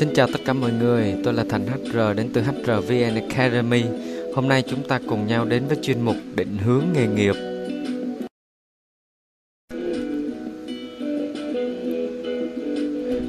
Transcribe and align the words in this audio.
Xin 0.00 0.14
chào 0.14 0.26
tất 0.32 0.40
cả 0.44 0.52
mọi 0.52 0.72
người, 0.72 1.14
tôi 1.24 1.34
là 1.34 1.44
Thành 1.48 1.66
HR 1.66 1.98
đến 2.16 2.30
từ 2.34 2.42
HRVN 2.42 3.14
Academy. 3.14 3.84
Hôm 4.34 4.48
nay 4.48 4.62
chúng 4.66 4.88
ta 4.88 5.00
cùng 5.08 5.26
nhau 5.26 5.44
đến 5.44 5.66
với 5.66 5.76
chuyên 5.82 6.00
mục 6.00 6.16
định 6.34 6.58
hướng 6.58 6.84
nghề 6.94 7.06
nghiệp. 7.06 7.34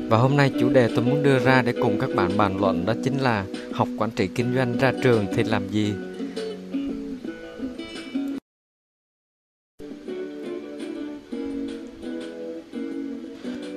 Và 0.10 0.18
hôm 0.18 0.38
nay 0.38 0.52
chủ 0.60 0.70
đề 0.70 0.90
tôi 0.96 1.06
muốn 1.06 1.24
đưa 1.24 1.40
ra 1.40 1.62
để 1.62 1.74
cùng 1.82 2.00
các 2.00 2.10
bạn 2.16 2.38
bàn 2.38 2.58
luận 2.60 2.86
đó 2.86 2.94
chính 3.04 3.18
là 3.22 3.46
học 3.74 3.88
quản 3.98 4.12
trị 4.12 4.28
kinh 4.36 4.56
doanh 4.56 4.78
ra 4.78 4.92
trường 5.04 5.26
thì 5.36 5.44
làm 5.44 5.68
gì? 5.68 5.94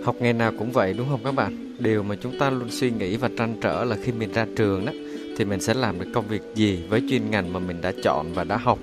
Học 0.05 0.17
nghề 0.21 0.33
nào 0.33 0.53
cũng 0.59 0.73
vậy 0.73 0.95
đúng 0.99 1.07
không 1.11 1.21
các 1.25 1.35
bạn? 1.35 1.75
Điều 1.79 2.03
mà 2.03 2.17
chúng 2.23 2.39
ta 2.39 2.51
luôn 2.51 2.71
suy 2.71 2.91
nghĩ 2.91 3.17
và 3.17 3.31
trăn 3.39 3.57
trở 3.61 3.85
là 3.85 3.97
khi 4.03 4.13
mình 4.13 4.33
ra 4.33 4.47
trường 4.57 4.87
đó 4.87 4.93
thì 5.37 5.45
mình 5.45 5.61
sẽ 5.61 5.75
làm 5.75 5.99
được 5.99 6.07
công 6.15 6.29
việc 6.29 6.43
gì 6.55 6.81
với 6.89 7.03
chuyên 7.11 7.31
ngành 7.31 7.53
mà 7.53 7.61
mình 7.61 7.81
đã 7.81 7.93
chọn 8.03 8.33
và 8.35 8.45
đã 8.45 8.57
học. 8.57 8.79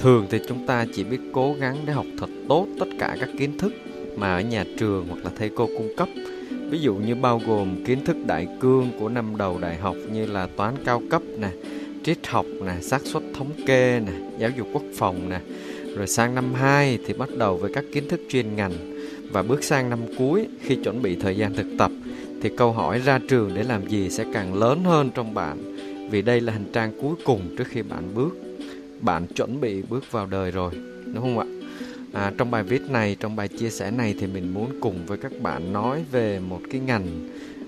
Thường 0.00 0.26
thì 0.30 0.38
chúng 0.48 0.66
ta 0.66 0.86
chỉ 0.94 1.04
biết 1.04 1.18
cố 1.32 1.54
gắng 1.60 1.76
để 1.86 1.92
học 1.92 2.06
thật 2.18 2.30
tốt 2.48 2.66
tất 2.80 2.86
cả 2.98 3.16
các 3.20 3.28
kiến 3.38 3.58
thức 3.58 3.72
mà 4.16 4.34
ở 4.34 4.40
nhà 4.40 4.64
trường 4.78 5.06
hoặc 5.08 5.24
là 5.24 5.30
thầy 5.38 5.50
cô 5.56 5.66
cung 5.66 5.92
cấp. 5.96 6.08
Ví 6.70 6.78
dụ 6.78 6.94
như 6.94 7.14
bao 7.14 7.40
gồm 7.46 7.84
kiến 7.84 8.04
thức 8.04 8.16
đại 8.26 8.48
cương 8.60 8.90
của 9.00 9.08
năm 9.08 9.36
đầu 9.36 9.58
đại 9.58 9.76
học 9.76 9.96
như 10.12 10.26
là 10.26 10.48
toán 10.56 10.74
cao 10.84 11.02
cấp 11.10 11.22
nè, 11.38 11.48
triết 12.04 12.26
học 12.26 12.46
nè, 12.64 12.72
xác 12.80 13.02
suất 13.04 13.22
thống 13.34 13.50
kê 13.66 14.00
nè, 14.06 14.12
giáo 14.38 14.50
dục 14.56 14.66
quốc 14.72 14.84
phòng 14.94 15.28
nè. 15.28 15.40
Rồi 15.96 16.06
sang 16.06 16.34
năm 16.34 16.54
2 16.54 16.98
thì 17.06 17.14
bắt 17.14 17.28
đầu 17.36 17.56
với 17.56 17.72
các 17.74 17.84
kiến 17.92 18.08
thức 18.08 18.20
chuyên 18.28 18.56
ngành 18.56 18.72
và 19.32 19.42
bước 19.42 19.64
sang 19.64 19.90
năm 19.90 19.98
cuối 20.18 20.48
khi 20.60 20.76
chuẩn 20.84 21.02
bị 21.02 21.16
thời 21.16 21.36
gian 21.36 21.54
thực 21.54 21.66
tập 21.78 21.90
thì 22.42 22.50
câu 22.56 22.72
hỏi 22.72 22.98
ra 22.98 23.18
trường 23.28 23.54
để 23.54 23.62
làm 23.62 23.88
gì 23.88 24.10
sẽ 24.10 24.24
càng 24.32 24.54
lớn 24.54 24.84
hơn 24.84 25.10
trong 25.14 25.34
bạn 25.34 25.76
vì 26.10 26.22
đây 26.22 26.40
là 26.40 26.52
hành 26.52 26.72
trang 26.72 26.92
cuối 27.02 27.14
cùng 27.24 27.56
trước 27.58 27.66
khi 27.68 27.82
bạn 27.82 28.14
bước. 28.14 28.36
Bạn 29.00 29.26
chuẩn 29.26 29.60
bị 29.60 29.82
bước 29.82 30.12
vào 30.12 30.26
đời 30.26 30.50
rồi 30.50 30.72
đúng 31.06 31.20
không 31.20 31.38
ạ? 31.38 31.46
À, 32.12 32.32
trong 32.38 32.50
bài 32.50 32.62
viết 32.62 32.82
này 32.90 33.16
trong 33.20 33.36
bài 33.36 33.48
chia 33.48 33.70
sẻ 33.70 33.90
này 33.90 34.14
thì 34.20 34.26
mình 34.26 34.54
muốn 34.54 34.70
cùng 34.80 35.06
với 35.06 35.18
các 35.18 35.32
bạn 35.42 35.72
nói 35.72 36.04
về 36.12 36.38
một 36.38 36.60
cái 36.70 36.80
ngành 36.80 37.06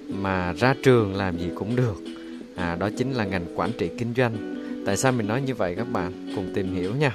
mà 0.09 0.53
ra 0.53 0.75
trường 0.83 1.15
làm 1.15 1.39
gì 1.39 1.49
cũng 1.55 1.77
được. 1.77 1.97
À, 2.57 2.77
đó 2.77 2.91
chính 2.99 3.13
là 3.13 3.25
ngành 3.25 3.47
quản 3.57 3.71
trị 3.79 3.91
kinh 3.99 4.15
doanh. 4.17 4.55
Tại 4.87 4.97
sao 4.97 5.13
mình 5.13 5.27
nói 5.27 5.43
như 5.43 5.55
vậy 5.55 5.75
các 5.77 5.93
bạn? 5.93 6.13
Cùng 6.37 6.51
tìm 6.55 6.75
hiểu 6.75 6.95
nha 6.95 7.15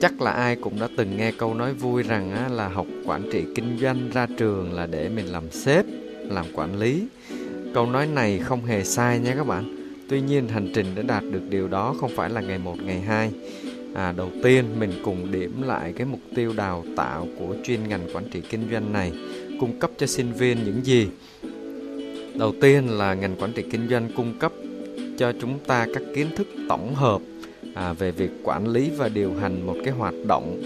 chắc 0.00 0.20
là 0.20 0.30
ai 0.30 0.56
cũng 0.56 0.80
đã 0.80 0.88
từng 0.96 1.16
nghe 1.16 1.32
câu 1.32 1.54
nói 1.54 1.74
vui 1.74 2.02
rằng 2.02 2.30
á, 2.30 2.48
là 2.48 2.68
học 2.68 2.86
quản 3.04 3.22
trị 3.32 3.44
kinh 3.54 3.78
doanh 3.80 4.10
ra 4.10 4.26
trường 4.36 4.72
là 4.72 4.86
để 4.86 5.08
mình 5.08 5.26
làm 5.26 5.50
sếp 5.50 5.84
làm 6.22 6.46
quản 6.54 6.78
lý. 6.78 7.06
Câu 7.74 7.86
nói 7.86 8.06
này 8.06 8.38
không 8.38 8.64
hề 8.64 8.84
sai 8.84 9.18
nha 9.18 9.34
các 9.36 9.46
bạn. 9.46 9.74
Tuy 10.08 10.20
nhiên 10.20 10.48
hành 10.48 10.70
trình 10.74 10.86
để 10.94 11.02
đạt 11.02 11.22
được 11.32 11.42
điều 11.50 11.68
đó 11.68 11.94
không 12.00 12.10
phải 12.16 12.30
là 12.30 12.40
ngày 12.40 12.58
một 12.58 12.76
ngày 12.82 13.00
hai. 13.00 13.30
À, 13.94 14.12
đầu 14.12 14.30
tiên 14.42 14.64
mình 14.78 14.92
cùng 15.04 15.32
điểm 15.32 15.62
lại 15.62 15.92
cái 15.96 16.06
mục 16.06 16.20
tiêu 16.34 16.52
đào 16.56 16.84
tạo 16.96 17.26
của 17.38 17.54
chuyên 17.64 17.88
ngành 17.88 18.08
quản 18.14 18.24
trị 18.30 18.40
kinh 18.50 18.68
doanh 18.72 18.92
này. 18.92 19.12
Cung 19.60 19.78
cấp 19.78 19.90
cho 19.98 20.06
sinh 20.06 20.32
viên 20.32 20.64
những 20.64 20.84
gì? 20.84 21.08
Đầu 22.34 22.54
tiên 22.60 22.88
là 22.88 23.14
ngành 23.14 23.36
quản 23.36 23.52
trị 23.52 23.64
kinh 23.70 23.88
doanh 23.88 24.08
cung 24.16 24.38
cấp 24.38 24.52
cho 25.18 25.32
chúng 25.40 25.58
ta 25.66 25.86
các 25.94 26.02
kiến 26.14 26.26
thức 26.36 26.46
tổng 26.68 26.94
hợp 26.94 27.20
à, 27.78 27.92
về 27.92 28.10
việc 28.10 28.30
quản 28.42 28.68
lý 28.68 28.90
và 28.96 29.08
điều 29.08 29.34
hành 29.34 29.66
một 29.66 29.76
cái 29.84 29.94
hoạt 29.94 30.14
động 30.26 30.62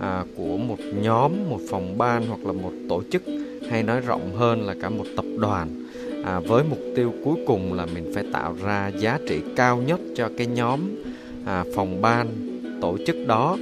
à, 0.00 0.24
của 0.36 0.56
một 0.56 0.78
nhóm 1.02 1.32
một 1.50 1.60
phòng 1.70 1.98
ban 1.98 2.26
hoặc 2.26 2.46
là 2.46 2.52
một 2.52 2.72
tổ 2.88 3.02
chức 3.10 3.22
hay 3.70 3.82
nói 3.82 4.00
rộng 4.00 4.36
hơn 4.36 4.66
là 4.66 4.74
cả 4.80 4.88
một 4.88 5.04
tập 5.16 5.24
đoàn. 5.38 5.68
À, 6.24 6.40
với 6.40 6.64
mục 6.70 6.78
tiêu 6.96 7.12
cuối 7.24 7.36
cùng 7.46 7.72
là 7.72 7.86
mình 7.86 8.12
phải 8.14 8.24
tạo 8.32 8.56
ra 8.64 8.88
giá 8.88 9.18
trị 9.28 9.40
cao 9.56 9.82
nhất 9.86 10.00
cho 10.14 10.30
cái 10.38 10.46
nhóm 10.46 10.80
à, 11.44 11.64
phòng 11.74 12.02
ban 12.02 12.28
tổ 12.80 12.98
chức 13.06 13.16
đó. 13.26 13.56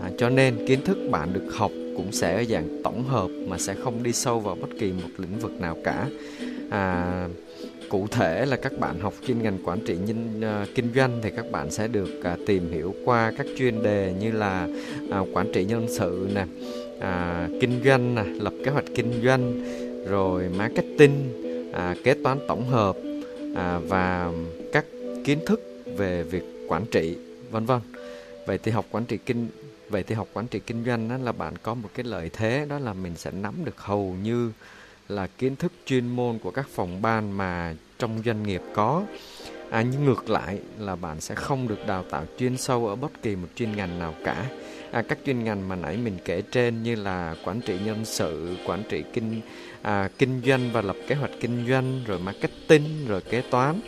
À, 0.00 0.10
cho 0.18 0.28
nên 0.28 0.66
kiến 0.66 0.80
thức 0.84 0.98
bạn 1.10 1.32
được 1.32 1.48
học 1.54 1.70
cũng 1.96 2.12
sẽ 2.12 2.36
ở 2.36 2.44
dạng 2.44 2.82
tổng 2.84 3.04
hợp 3.04 3.28
mà 3.48 3.58
sẽ 3.58 3.74
không 3.74 4.02
đi 4.02 4.12
sâu 4.12 4.40
vào 4.40 4.56
bất 4.60 4.70
kỳ 4.78 4.92
một 4.92 5.08
lĩnh 5.18 5.38
vực 5.38 5.60
nào 5.60 5.76
cả. 5.84 6.06
À, 6.70 7.28
cụ 7.94 8.06
thể 8.10 8.46
là 8.46 8.56
các 8.56 8.78
bạn 8.78 9.00
học 9.00 9.14
chuyên 9.26 9.42
ngành 9.42 9.58
quản 9.64 9.80
trị 9.86 9.96
nhân 10.06 10.40
uh, 10.62 10.68
kinh 10.74 10.92
doanh 10.94 11.20
thì 11.22 11.30
các 11.36 11.50
bạn 11.50 11.70
sẽ 11.70 11.88
được 11.88 12.20
uh, 12.32 12.38
tìm 12.46 12.72
hiểu 12.72 12.94
qua 13.04 13.32
các 13.38 13.46
chuyên 13.58 13.82
đề 13.82 14.14
như 14.20 14.30
là 14.30 14.68
uh, 15.20 15.28
quản 15.32 15.52
trị 15.52 15.64
nhân 15.64 15.86
sự 15.90 16.28
nè 16.34 16.46
uh, 16.96 17.60
kinh 17.60 17.80
doanh 17.84 18.14
nè 18.14 18.22
lập 18.24 18.52
kế 18.64 18.70
hoạch 18.70 18.84
kinh 18.94 19.22
doanh 19.24 19.64
rồi 20.08 20.48
marketing 20.56 21.32
uh, 21.70 22.04
kế 22.04 22.14
toán 22.14 22.38
tổng 22.48 22.68
hợp 22.68 22.96
uh, 23.52 23.88
và 23.88 24.32
các 24.72 24.84
kiến 25.24 25.38
thức 25.46 25.60
về 25.96 26.22
việc 26.22 26.42
quản 26.68 26.86
trị 26.90 27.16
vân 27.50 27.64
vân. 27.64 27.80
Vậy 28.46 28.58
thì 28.58 28.70
học 28.72 28.86
quản 28.90 29.04
trị 29.04 29.18
kinh 29.26 29.48
vậy 29.88 30.02
thì 30.02 30.14
học 30.14 30.28
quản 30.32 30.46
trị 30.46 30.60
kinh 30.66 30.84
doanh 30.84 31.08
đó 31.08 31.16
là 31.22 31.32
bạn 31.32 31.54
có 31.62 31.74
một 31.74 31.88
cái 31.94 32.04
lợi 32.04 32.30
thế 32.32 32.66
đó 32.68 32.78
là 32.78 32.92
mình 32.92 33.12
sẽ 33.16 33.30
nắm 33.30 33.54
được 33.64 33.80
hầu 33.80 34.16
như 34.22 34.52
là 35.08 35.26
kiến 35.38 35.56
thức 35.56 35.72
chuyên 35.86 36.08
môn 36.08 36.38
của 36.38 36.50
các 36.50 36.68
phòng 36.68 37.02
ban 37.02 37.36
mà 37.36 37.74
trong 37.98 38.22
doanh 38.24 38.42
nghiệp 38.42 38.62
có. 38.74 39.02
À, 39.70 39.82
nhưng 39.82 40.04
ngược 40.04 40.30
lại 40.30 40.58
là 40.78 40.96
bạn 40.96 41.20
sẽ 41.20 41.34
không 41.34 41.68
được 41.68 41.86
đào 41.86 42.04
tạo 42.10 42.24
chuyên 42.38 42.56
sâu 42.56 42.86
ở 42.88 42.96
bất 42.96 43.22
kỳ 43.22 43.36
một 43.36 43.48
chuyên 43.56 43.76
ngành 43.76 43.98
nào 43.98 44.14
cả. 44.24 44.46
À, 44.90 45.02
các 45.02 45.18
chuyên 45.26 45.44
ngành 45.44 45.68
mà 45.68 45.76
nãy 45.76 45.96
mình 45.96 46.18
kể 46.24 46.42
trên 46.42 46.82
như 46.82 46.94
là 46.94 47.34
quản 47.44 47.60
trị 47.60 47.78
nhân 47.84 48.04
sự 48.04 48.56
quản 48.66 48.82
trị 48.88 49.04
kinh 49.12 49.40
à, 49.82 50.08
kinh 50.18 50.42
doanh 50.46 50.70
và 50.72 50.82
lập 50.82 50.96
kế 51.08 51.14
hoạch 51.14 51.30
kinh 51.40 51.66
doanh 51.68 52.04
rồi 52.06 52.18
marketing 52.18 53.08
rồi 53.08 53.20
kế 53.20 53.40
toán. 53.40 53.80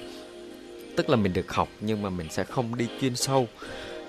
Tức 0.96 1.10
là 1.10 1.16
mình 1.16 1.32
được 1.32 1.52
học 1.52 1.68
nhưng 1.80 2.02
mà 2.02 2.10
mình 2.10 2.26
sẽ 2.30 2.44
không 2.44 2.76
đi 2.76 2.88
chuyên 3.00 3.16
sâu. 3.16 3.48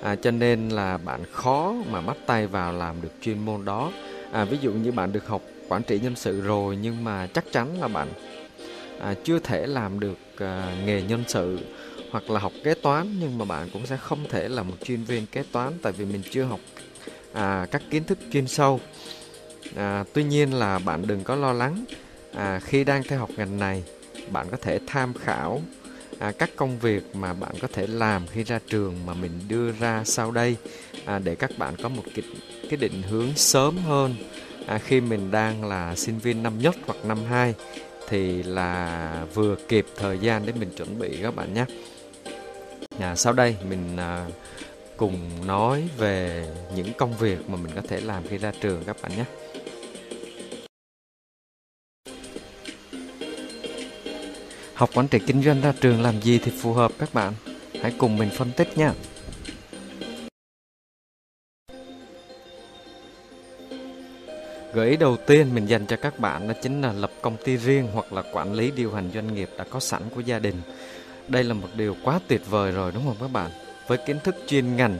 À, 0.02 0.16
cho 0.16 0.32
nên 0.32 0.70
là 0.70 0.98
bạn 0.98 1.22
khó 1.32 1.76
mà 1.92 2.02
bắt 2.02 2.18
tay 2.26 2.48
vào 2.48 2.74
làm 2.74 3.02
được 3.02 3.12
chuyên 3.22 3.46
môn 3.46 3.66
đó. 3.66 3.92
À, 4.32 4.46
ví 4.46 4.58
dụ 4.62 4.72
như 4.72 4.92
bạn 4.92 5.12
được 5.12 5.28
học 5.28 5.42
quản 5.68 5.84
trị 5.84 6.00
nhân 6.00 6.16
sự 6.16 6.42
rồi 6.42 6.78
nhưng 6.82 7.04
mà 7.04 7.28
chắc 7.34 7.46
chắn 7.52 7.82
là 7.82 7.88
bạn 7.88 8.08
à, 9.00 9.16
chưa 9.24 9.40
thể 9.40 9.68
làm 9.68 10.00
được 10.00 10.18
à, 10.38 10.76
nghề 10.86 11.02
nhân 11.02 11.24
sự 11.28 11.60
hoặc 12.12 12.30
là 12.30 12.40
học 12.40 12.52
kế 12.64 12.74
toán 12.74 13.16
nhưng 13.20 13.38
mà 13.38 13.46
bạn 13.46 13.70
cũng 13.74 13.86
sẽ 13.86 13.98
không 13.98 14.26
thể 14.30 14.50
là 14.50 14.64
một 14.64 14.76
chuyên 14.84 15.04
viên 15.04 15.26
kế 15.26 15.44
toán 15.52 15.74
tại 15.82 15.94
vì 15.94 16.06
mình 16.06 16.22
chưa 16.32 16.44
học 16.44 16.60
à, 17.34 17.68
các 17.72 17.82
kiến 17.90 18.04
thức 18.04 18.18
chuyên 18.32 18.48
sâu. 18.48 18.80
À, 19.76 20.04
tuy 20.14 20.24
nhiên 20.24 20.54
là 20.54 20.80
bạn 20.80 21.08
đừng 21.08 21.24
có 21.24 21.36
lo 21.36 21.54
lắng 21.54 21.86
à, 22.34 22.60
khi 22.60 22.84
đang 22.84 23.04
theo 23.04 23.20
học 23.20 23.30
ngành 23.38 23.60
này 23.60 23.84
bạn 24.32 24.48
có 24.52 24.58
thể 24.58 24.80
tham 24.88 25.14
khảo 25.14 25.62
à, 26.20 26.32
các 26.32 26.50
công 26.56 26.80
việc 26.80 27.16
mà 27.16 27.34
bạn 27.34 27.52
có 27.62 27.68
thể 27.74 27.88
làm 27.88 28.28
khi 28.28 28.44
ra 28.44 28.60
trường 28.70 29.06
mà 29.06 29.14
mình 29.14 29.32
đưa 29.48 29.72
ra 29.72 30.04
sau 30.06 30.32
đây 30.32 30.56
à, 31.06 31.20
để 31.20 31.36
các 31.36 31.52
bạn 31.58 31.76
có 31.84 31.90
một 31.90 32.04
cái, 32.16 32.26
cái 32.70 32.78
định 32.78 33.02
hướng 33.10 33.36
sớm 33.36 33.78
hơn 33.78 34.16
à, 34.66 34.78
khi 34.78 35.02
mình 35.02 35.32
đang 35.32 35.66
là 35.66 35.96
sinh 35.96 36.20
viên 36.20 36.44
năm 36.44 36.60
nhất 36.60 36.76
hoặc 36.86 37.06
năm 37.06 37.18
hai 37.30 37.54
thì 38.08 38.44
là 38.44 39.26
vừa 39.34 39.56
kịp 39.68 39.86
thời 39.96 40.20
gian 40.20 40.46
để 40.46 40.54
mình 40.60 40.70
chuẩn 40.78 41.00
bị 41.00 41.20
các 41.22 41.36
bạn 41.36 41.54
nhé. 41.54 41.66
À, 43.00 43.16
sau 43.16 43.34
đây 43.34 43.56
mình 43.70 43.98
à, 43.98 44.28
cùng 44.98 45.48
nói 45.48 45.88
về 45.98 46.48
những 46.76 46.94
công 46.98 47.18
việc 47.18 47.50
mà 47.50 47.56
mình 47.56 47.72
có 47.76 47.82
thể 47.88 48.02
làm 48.02 48.28
khi 48.28 48.38
ra 48.38 48.52
trường 48.62 48.84
các 48.86 48.98
bạn 49.02 49.12
nhé. 49.18 49.26
Học 54.74 54.90
quản 54.94 55.08
trị 55.08 55.20
kinh 55.28 55.44
doanh 55.44 55.62
ra 55.62 55.74
trường 55.82 56.02
làm 56.02 56.22
gì 56.22 56.40
thì 56.44 56.52
phù 56.62 56.74
hợp 56.74 56.92
các 57.00 57.14
bạn? 57.14 57.34
Hãy 57.82 57.94
cùng 57.98 58.18
mình 58.18 58.30
phân 58.30 58.52
tích 58.52 58.78
nha. 58.78 58.94
Gợi 64.78 64.90
ý 64.90 64.98
đầu 64.98 65.18
tiên 65.18 65.56
mình 65.56 65.66
dành 65.66 65.86
cho 65.86 65.98
các 65.98 66.20
bạn 66.20 66.48
đó 66.48 66.54
chính 66.62 66.82
là 66.82 66.94
lập 66.94 67.12
công 67.22 67.38
ty 67.38 67.58
riêng 67.58 67.88
hoặc 67.94 68.14
là 68.14 68.24
quản 68.34 68.54
lý 68.54 68.72
điều 68.72 68.92
hành 68.92 69.12
doanh 69.14 69.36
nghiệp 69.36 69.50
đã 69.58 69.66
có 69.70 69.80
sẵn 69.80 70.02
của 70.16 70.22
gia 70.22 70.40
đình. 70.40 70.56
Đây 71.28 71.44
là 71.44 71.54
một 71.54 71.68
điều 71.76 71.96
quá 72.04 72.20
tuyệt 72.28 72.42
vời 72.50 72.72
rồi 72.72 72.92
đúng 72.92 73.04
không 73.04 73.16
các 73.20 73.32
bạn? 73.32 73.52
Với 73.88 73.98
kiến 73.98 74.18
thức 74.24 74.36
chuyên 74.48 74.76
ngành 74.76 74.98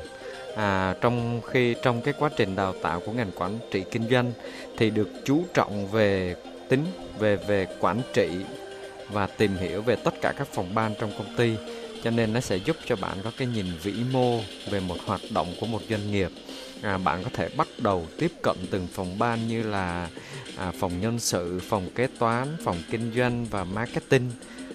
à, 0.56 0.96
trong 1.02 1.42
khi 1.48 1.76
trong 1.84 2.02
cái 2.02 2.14
quá 2.20 2.30
trình 2.38 2.56
đào 2.56 2.74
tạo 2.82 3.00
của 3.00 3.12
ngành 3.12 3.32
quản 3.36 3.60
trị 3.72 3.84
kinh 3.92 4.10
doanh 4.10 4.32
thì 4.78 4.90
được 4.90 5.10
chú 5.26 5.44
trọng 5.54 5.88
về 5.88 6.36
tính 6.70 6.86
về 7.20 7.36
về 7.36 7.68
quản 7.80 8.02
trị 8.14 8.30
và 9.10 9.28
tìm 9.28 9.58
hiểu 9.58 9.82
về 9.82 9.96
tất 9.96 10.14
cả 10.22 10.34
các 10.38 10.48
phòng 10.54 10.76
ban 10.76 10.94
trong 11.00 11.12
công 11.18 11.36
ty 11.38 11.56
cho 12.04 12.12
nên 12.12 12.34
nó 12.34 12.40
sẽ 12.40 12.58
giúp 12.58 12.76
cho 12.86 12.96
bạn 12.96 13.18
có 13.24 13.32
cái 13.38 13.48
nhìn 13.48 13.66
vĩ 13.84 13.94
mô 14.12 14.40
về 14.70 14.80
một 14.80 14.98
hoạt 15.06 15.22
động 15.34 15.48
của 15.60 15.66
một 15.66 15.82
doanh 15.90 16.12
nghiệp 16.12 16.30
à, 16.82 16.98
bạn 16.98 17.24
có 17.24 17.30
thể 17.34 17.50
bắt 17.58 17.68
đầu 17.78 18.06
tiếp 18.18 18.32
cận 18.42 18.56
từng 18.72 18.88
phòng 18.94 19.20
ban 19.20 19.48
như 19.48 19.64
là 19.64 20.10
à, 20.58 20.72
phòng 20.80 21.02
nhân 21.02 21.20
sự, 21.20 21.60
phòng 21.70 21.90
kế 21.96 22.08
toán, 22.20 22.58
phòng 22.64 22.78
kinh 22.92 23.12
doanh 23.16 23.46
và 23.46 23.64
marketing. 23.64 24.32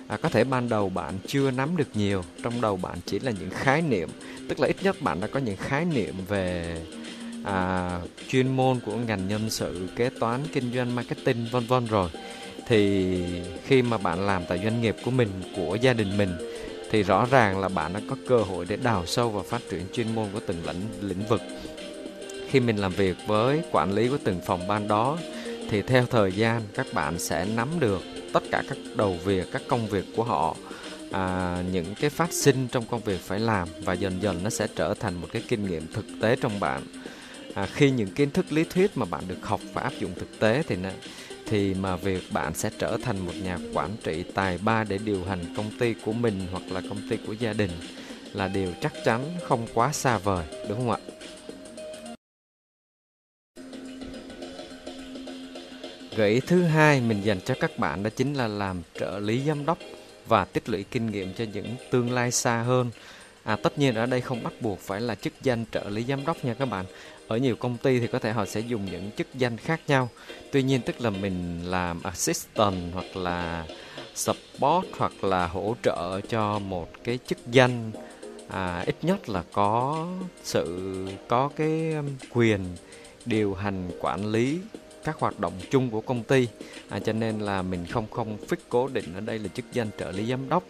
À, 0.08 0.16
có 0.16 0.28
thể 0.28 0.44
ban 0.44 0.68
đầu 0.68 0.88
bạn 0.88 1.18
chưa 1.26 1.50
nắm 1.50 1.76
được 1.76 1.88
nhiều, 1.94 2.24
trong 2.42 2.60
đầu 2.60 2.76
bạn 2.76 2.98
chỉ 3.06 3.18
là 3.18 3.32
những 3.40 3.50
khái 3.50 3.82
niệm, 3.82 4.08
tức 4.48 4.60
là 4.60 4.66
ít 4.66 4.76
nhất 4.82 5.02
bạn 5.02 5.20
đã 5.20 5.26
có 5.26 5.40
những 5.40 5.56
khái 5.56 5.84
niệm 5.84 6.14
về 6.28 6.76
à, 7.44 7.90
chuyên 8.28 8.56
môn 8.56 8.80
của 8.80 8.96
ngành 8.96 9.28
nhân 9.28 9.50
sự, 9.50 9.88
kế 9.96 10.10
toán, 10.20 10.40
kinh 10.52 10.72
doanh, 10.74 10.94
marketing 10.94 11.46
vân 11.50 11.66
vân 11.66 11.86
rồi. 11.86 12.10
thì 12.66 13.14
khi 13.66 13.82
mà 13.82 13.98
bạn 13.98 14.26
làm 14.26 14.42
tại 14.48 14.60
doanh 14.64 14.82
nghiệp 14.82 14.96
của 15.04 15.10
mình 15.10 15.28
của 15.56 15.74
gia 15.80 15.92
đình 15.92 16.16
mình 16.16 16.30
thì 16.90 17.02
rõ 17.02 17.26
ràng 17.30 17.60
là 17.60 17.68
bạn 17.68 17.92
đã 17.92 18.00
có 18.10 18.16
cơ 18.28 18.38
hội 18.38 18.66
để 18.68 18.76
đào 18.76 19.06
sâu 19.06 19.30
và 19.30 19.42
phát 19.42 19.62
triển 19.70 19.82
chuyên 19.92 20.14
môn 20.14 20.26
của 20.32 20.40
từng 20.46 20.66
lĩnh 20.66 21.08
lĩnh 21.08 21.28
vực 21.28 21.40
khi 22.52 22.60
mình 22.60 22.76
làm 22.76 22.92
việc 22.92 23.16
với 23.26 23.62
quản 23.70 23.92
lý 23.92 24.08
của 24.08 24.18
từng 24.24 24.40
phòng 24.46 24.68
ban 24.68 24.88
đó 24.88 25.18
thì 25.70 25.82
theo 25.82 26.06
thời 26.06 26.32
gian 26.32 26.62
các 26.74 26.86
bạn 26.92 27.18
sẽ 27.18 27.44
nắm 27.44 27.68
được 27.80 28.02
tất 28.32 28.42
cả 28.50 28.62
các 28.68 28.78
đầu 28.96 29.16
việc 29.24 29.52
các 29.52 29.62
công 29.68 29.86
việc 29.86 30.04
của 30.16 30.24
họ 30.24 30.56
à, 31.12 31.56
những 31.72 31.94
cái 32.00 32.10
phát 32.10 32.32
sinh 32.32 32.68
trong 32.72 32.84
công 32.86 33.00
việc 33.00 33.20
phải 33.20 33.40
làm 33.40 33.68
và 33.84 33.92
dần 33.92 34.22
dần 34.22 34.40
nó 34.44 34.50
sẽ 34.50 34.66
trở 34.76 34.94
thành 34.94 35.14
một 35.14 35.28
cái 35.32 35.42
kinh 35.48 35.66
nghiệm 35.66 35.92
thực 35.92 36.04
tế 36.20 36.36
trong 36.36 36.60
bạn. 36.60 36.82
À, 37.54 37.66
khi 37.72 37.90
những 37.90 38.10
kiến 38.10 38.30
thức 38.30 38.52
lý 38.52 38.64
thuyết 38.64 38.96
mà 38.96 39.06
bạn 39.10 39.24
được 39.28 39.38
học 39.42 39.60
và 39.72 39.82
áp 39.82 39.92
dụng 40.00 40.14
thực 40.14 40.40
tế 40.40 40.62
thì 40.68 40.76
nó, 40.76 40.90
thì 41.46 41.74
mà 41.74 41.96
việc 41.96 42.22
bạn 42.32 42.54
sẽ 42.54 42.70
trở 42.78 42.96
thành 43.02 43.18
một 43.18 43.32
nhà 43.42 43.58
quản 43.74 43.96
trị 44.04 44.24
tài 44.34 44.58
ba 44.58 44.84
để 44.84 44.98
điều 45.04 45.24
hành 45.24 45.54
công 45.56 45.70
ty 45.78 45.94
của 46.04 46.12
mình 46.12 46.46
hoặc 46.52 46.62
là 46.70 46.80
công 46.88 47.08
ty 47.10 47.16
của 47.26 47.32
gia 47.32 47.52
đình 47.52 47.70
là 48.32 48.48
điều 48.48 48.72
chắc 48.80 48.92
chắn 49.04 49.24
không 49.48 49.66
quá 49.74 49.92
xa 49.92 50.18
vời 50.18 50.44
đúng 50.68 50.78
không 50.78 50.90
ạ? 50.90 50.98
Gợi 56.16 56.30
ý 56.30 56.40
thứ 56.40 56.62
hai 56.62 57.00
mình 57.00 57.24
dành 57.24 57.40
cho 57.40 57.54
các 57.60 57.78
bạn 57.78 58.02
đó 58.02 58.10
chính 58.16 58.34
là 58.34 58.48
làm 58.48 58.82
trợ 58.94 59.18
lý 59.18 59.42
giám 59.46 59.66
đốc 59.66 59.78
và 60.26 60.44
tích 60.44 60.68
lũy 60.68 60.84
kinh 60.90 61.06
nghiệm 61.06 61.34
cho 61.34 61.44
những 61.52 61.66
tương 61.90 62.12
lai 62.12 62.30
xa 62.30 62.62
hơn. 62.62 62.90
À, 63.42 63.56
tất 63.56 63.78
nhiên 63.78 63.94
ở 63.94 64.06
đây 64.06 64.20
không 64.20 64.42
bắt 64.42 64.52
buộc 64.60 64.80
phải 64.80 65.00
là 65.00 65.14
chức 65.14 65.32
danh 65.42 65.64
trợ 65.72 65.88
lý 65.88 66.04
giám 66.04 66.24
đốc 66.26 66.44
nha 66.44 66.54
các 66.54 66.64
bạn. 66.64 66.84
Ở 67.28 67.36
nhiều 67.36 67.56
công 67.56 67.76
ty 67.76 68.00
thì 68.00 68.06
có 68.06 68.18
thể 68.18 68.32
họ 68.32 68.46
sẽ 68.46 68.60
dùng 68.60 68.84
những 68.84 69.10
chức 69.16 69.26
danh 69.34 69.56
khác 69.56 69.80
nhau. 69.88 70.08
Tuy 70.52 70.62
nhiên 70.62 70.80
tức 70.82 71.00
là 71.00 71.10
mình 71.10 71.62
làm 71.64 72.02
assistant 72.02 72.92
hoặc 72.92 73.16
là 73.16 73.66
support 74.14 74.86
hoặc 74.98 75.24
là 75.24 75.46
hỗ 75.46 75.76
trợ 75.82 76.20
cho 76.20 76.58
một 76.58 76.88
cái 77.04 77.18
chức 77.26 77.38
danh 77.46 77.92
à, 78.48 78.82
ít 78.86 78.96
nhất 79.02 79.28
là 79.28 79.42
có 79.52 80.06
sự 80.42 81.06
có 81.28 81.50
cái 81.56 81.92
um, 81.92 82.06
quyền 82.30 82.60
điều 83.26 83.54
hành 83.54 83.90
quản 84.00 84.26
lý 84.26 84.58
các 85.04 85.18
hoạt 85.18 85.40
động 85.40 85.52
chung 85.70 85.90
của 85.90 86.00
công 86.00 86.22
ty. 86.22 86.48
À, 86.88 86.98
cho 86.98 87.12
nên 87.12 87.40
là 87.40 87.62
mình 87.62 87.86
không 87.86 88.10
không 88.10 88.38
fix 88.48 88.56
cố 88.68 88.88
định 88.88 89.14
ở 89.14 89.20
đây 89.20 89.38
là 89.38 89.48
chức 89.48 89.64
danh 89.72 89.90
trợ 89.98 90.10
lý 90.10 90.26
giám 90.26 90.48
đốc. 90.48 90.64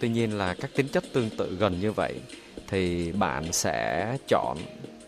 Tuy 0.00 0.08
nhiên 0.08 0.38
là 0.38 0.54
các 0.54 0.70
tính 0.74 0.88
chất 0.88 1.04
tương 1.12 1.30
tự 1.30 1.56
gần 1.60 1.80
như 1.80 1.92
vậy 1.92 2.20
thì 2.68 3.12
bạn 3.12 3.52
sẽ 3.52 4.16
chọn 4.28 4.58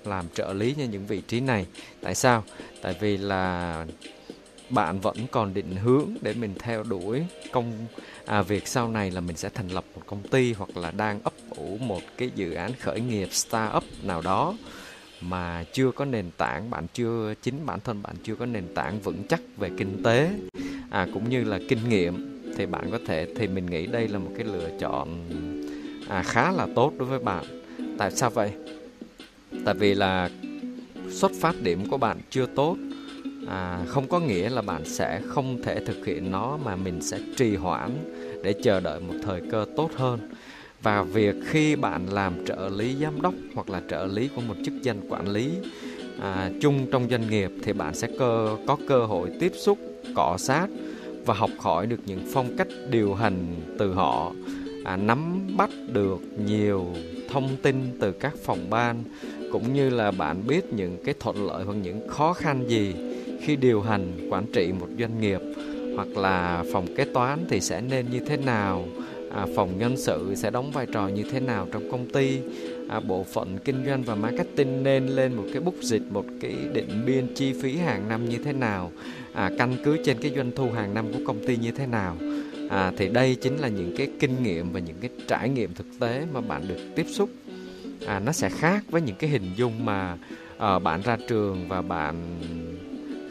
làm 0.05 0.25
trợ 0.35 0.53
lý 0.53 0.75
cho 0.79 0.85
những 0.91 1.07
vị 1.07 1.23
trí 1.29 1.41
này. 1.41 1.67
Tại 2.03 2.15
sao? 2.15 2.45
Tại 2.83 2.97
vì 3.01 3.17
là 3.17 3.87
bạn 4.71 5.01
vẫn 5.01 5.17
còn 5.31 5.55
định 5.55 5.77
hướng 5.77 6.09
để 6.21 6.35
mình 6.35 6.55
theo 6.59 6.83
đuổi 6.83 7.23
công 7.53 7.87
à, 8.27 8.43
việc 8.43 8.69
sau 8.69 8.89
này 8.89 9.11
là 9.11 9.21
mình 9.21 9.37
sẽ 9.37 9.49
thành 9.49 9.69
lập 9.69 9.85
một 9.95 10.03
công 10.07 10.23
ty 10.23 10.53
hoặc 10.53 10.77
là 10.77 10.91
đang 10.91 11.21
ấp 11.23 11.33
ủ 11.57 11.79
một 11.81 12.03
cái 12.17 12.31
dự 12.35 12.53
án 12.53 12.73
khởi 12.81 13.01
nghiệp 13.01 13.29
startup 13.33 13.85
nào 14.03 14.21
đó 14.21 14.55
mà 15.21 15.65
chưa 15.73 15.91
có 15.91 16.05
nền 16.05 16.31
tảng 16.37 16.71
bạn 16.71 16.87
chưa 16.95 17.35
chính 17.43 17.67
bản 17.67 17.79
thân 17.85 18.03
bạn 18.03 18.17
chưa 18.23 18.35
có 18.35 18.47
nền 18.47 18.65
tảng 18.75 19.01
vững 19.01 19.23
chắc 19.29 19.41
về 19.57 19.71
kinh 19.77 20.03
tế 20.03 20.31
à, 20.91 21.07
cũng 21.15 21.31
như 21.31 21.45
là 21.45 21.59
kinh 21.69 21.89
nghiệm 21.89 22.43
thì 22.57 22.67
bạn 22.67 22.91
có 22.91 22.99
thể 23.07 23.27
thì 23.37 23.47
mình 23.47 23.67
nghĩ 23.67 23.87
đây 23.87 24.09
là 24.09 24.19
một 24.19 24.31
cái 24.37 24.45
lựa 24.45 24.71
chọn 24.81 25.25
à, 26.09 26.23
khá 26.23 26.53
là 26.53 26.67
tốt 26.75 26.93
đối 26.99 27.09
với 27.09 27.19
bạn. 27.19 27.45
Tại 27.99 28.11
sao 28.11 28.31
vậy? 28.31 28.51
Tại 29.65 29.75
vì 29.75 29.95
là 29.95 30.31
xuất 31.11 31.33
phát 31.41 31.55
điểm 31.63 31.89
của 31.89 31.97
bạn 31.97 32.19
chưa 32.31 32.47
tốt 32.47 32.77
à, 33.49 33.85
không 33.87 34.09
có 34.09 34.21
nghĩa 34.21 34.51
là 34.51 34.63
bạn 34.63 34.85
sẽ 34.85 35.21
không 35.27 35.63
thể 35.63 35.85
thực 35.85 36.07
hiện 36.07 36.31
nó 36.31 36.59
mà 36.65 36.77
mình 36.77 37.01
sẽ 37.03 37.19
trì 37.37 37.57
hoãn 37.57 37.91
để 38.45 38.55
chờ 38.63 38.81
đợi 38.81 39.01
một 39.01 39.15
thời 39.23 39.41
cơ 39.51 39.67
tốt 39.77 39.91
hơn 39.97 40.21
và 40.83 41.03
việc 41.03 41.37
khi 41.45 41.77
bạn 41.77 42.07
làm 42.07 42.47
trợ 42.47 42.69
lý 42.69 42.97
giám 43.01 43.23
đốc 43.23 43.35
hoặc 43.55 43.71
là 43.71 43.83
trợ 43.89 44.07
lý 44.07 44.29
của 44.37 44.41
một 44.41 44.55
chức 44.65 44.75
danh 44.83 45.01
quản 45.09 45.29
lý 45.29 45.51
à, 46.21 46.51
chung 46.61 46.87
trong 46.93 47.09
doanh 47.11 47.31
nghiệp 47.31 47.51
thì 47.63 47.73
bạn 47.73 47.95
sẽ 47.95 48.09
cơ 48.19 48.57
có 48.67 48.77
cơ 48.89 49.07
hội 49.07 49.31
tiếp 49.41 49.53
xúc 49.55 49.79
cọ 50.15 50.37
sát 50.39 50.67
và 51.27 51.35
học 51.35 51.51
hỏi 51.59 51.87
được 51.87 52.01
những 52.07 52.21
phong 52.33 52.57
cách 52.57 52.69
điều 52.91 53.15
hành 53.15 53.55
từ 53.79 53.93
họ 53.93 54.33
à, 54.85 54.97
nắm 54.97 55.47
bắt 55.57 55.71
được 55.93 56.21
nhiều 56.47 56.87
thông 57.31 57.57
tin 57.63 57.77
từ 58.01 58.13
các 58.13 58.35
phòng 58.45 58.71
ban 58.71 59.05
cũng 59.53 59.75
như 59.75 59.91
là 59.91 60.11
bạn 60.11 60.47
biết 60.47 60.73
những 60.73 60.97
cái 61.05 61.15
thuận 61.21 61.47
lợi 61.47 61.65
hoặc 61.65 61.75
những 61.75 62.09
khó 62.09 62.33
khăn 62.33 62.65
gì 62.69 62.95
khi 63.41 63.57
điều 63.57 63.83
hành 63.83 64.29
quản 64.31 64.47
trị 64.53 64.73
một 64.81 64.89
doanh 64.99 65.21
nghiệp 65.21 65.41
hoặc 65.97 66.09
là 66.17 66.65
phòng 66.73 66.87
kế 66.97 67.05
toán 67.05 67.39
thì 67.49 67.61
sẽ 67.61 67.81
nên 67.81 68.07
như 68.11 68.21
thế 68.21 68.37
nào 68.37 68.85
à, 69.35 69.47
phòng 69.57 69.79
nhân 69.79 69.97
sự 69.97 70.35
sẽ 70.37 70.51
đóng 70.51 70.71
vai 70.71 70.87
trò 70.87 71.09
như 71.09 71.23
thế 71.31 71.41
nào 71.41 71.69
trong 71.73 71.91
công 71.91 72.09
ty? 72.09 72.39
À, 72.89 73.01
bộ 73.01 73.25
phận 73.25 73.59
kinh 73.59 73.85
doanh 73.87 74.03
và 74.03 74.15
marketing 74.15 74.83
nên 74.83 75.07
lên 75.07 75.35
một 75.35 75.45
cái 75.53 75.63
bút 75.63 75.75
dịch 75.83 76.03
một 76.11 76.25
cái 76.41 76.55
định 76.73 77.03
biên 77.07 77.35
chi 77.35 77.53
phí 77.63 77.77
hàng 77.77 78.09
năm 78.09 78.29
như 78.29 78.39
thế 78.45 78.53
nào? 78.53 78.93
À, 79.33 79.51
căn 79.59 79.77
cứ 79.85 79.97
trên 80.05 80.17
cái 80.23 80.33
doanh 80.37 80.51
thu 80.57 80.71
hàng 80.71 80.95
năm 80.95 81.13
của 81.13 81.21
công 81.27 81.47
ty 81.47 81.57
như 81.57 81.71
thế 81.71 81.87
nào? 81.87 82.17
À, 82.71 82.93
thì 82.97 83.09
đây 83.09 83.35
chính 83.35 83.57
là 83.61 83.69
những 83.69 83.95
cái 83.97 84.09
kinh 84.21 84.43
nghiệm 84.43 84.73
và 84.73 84.81
những 84.81 84.97
cái 85.01 85.11
trải 85.29 85.49
nghiệm 85.49 85.75
thực 85.75 85.87
tế 86.01 86.27
mà 86.33 86.41
bạn 86.41 86.69
được 86.69 86.79
tiếp 86.97 87.07
xúc. 87.09 87.31
À, 88.07 88.19
nó 88.19 88.33
sẽ 88.33 88.49
khác 88.49 88.85
với 88.91 89.03
những 89.03 89.17
cái 89.17 89.31
hình 89.31 89.51
dung 89.57 89.85
mà 89.85 90.17
à, 90.59 90.79
bạn 90.79 91.03
ra 91.03 91.17
trường 91.29 91.69
và 91.69 91.83
bạn 91.83 92.15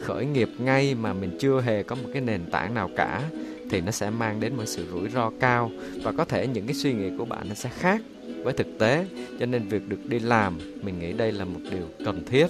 khởi 0.00 0.26
nghiệp 0.26 0.48
ngay 0.58 0.94
mà 0.94 1.12
mình 1.12 1.38
chưa 1.40 1.60
hề 1.60 1.82
có 1.82 1.96
một 1.96 2.08
cái 2.12 2.22
nền 2.22 2.40
tảng 2.50 2.74
nào 2.74 2.90
cả 2.96 3.22
thì 3.70 3.80
nó 3.80 3.90
sẽ 3.90 4.10
mang 4.10 4.40
đến 4.40 4.56
một 4.56 4.64
sự 4.66 4.86
rủi 4.90 5.08
ro 5.08 5.30
cao 5.40 5.70
và 6.02 6.12
có 6.12 6.24
thể 6.24 6.46
những 6.46 6.66
cái 6.66 6.74
suy 6.74 6.92
nghĩ 6.92 7.10
của 7.18 7.24
bạn 7.24 7.48
nó 7.48 7.54
sẽ 7.54 7.70
khác 7.78 8.00
với 8.42 8.52
thực 8.52 8.78
tế. 8.78 9.06
Cho 9.40 9.46
nên 9.46 9.68
việc 9.68 9.88
được 9.88 10.08
đi 10.08 10.18
làm 10.18 10.58
mình 10.82 10.98
nghĩ 10.98 11.12
đây 11.12 11.32
là 11.32 11.44
một 11.44 11.60
điều 11.70 11.88
cần 12.04 12.24
thiết. 12.24 12.46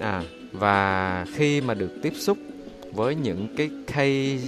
À 0.00 0.22
và 0.52 1.26
khi 1.34 1.60
mà 1.60 1.74
được 1.74 1.90
tiếp 2.02 2.12
xúc 2.16 2.38
với 2.92 3.14
những 3.14 3.48
cái 3.56 3.70
case 3.86 4.38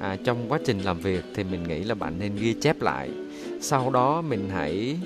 à, 0.00 0.16
trong 0.24 0.46
quá 0.48 0.58
trình 0.64 0.80
làm 0.80 0.98
việc 0.98 1.24
thì 1.34 1.44
mình 1.44 1.62
nghĩ 1.68 1.84
là 1.84 1.94
bạn 1.94 2.18
nên 2.18 2.36
ghi 2.36 2.52
chép 2.52 2.82
lại. 2.82 3.10
Sau 3.60 3.90
đó 3.90 4.20
mình 4.20 4.48
hãy 4.52 4.96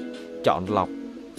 chọn 0.44 0.67
lọc 0.71 0.88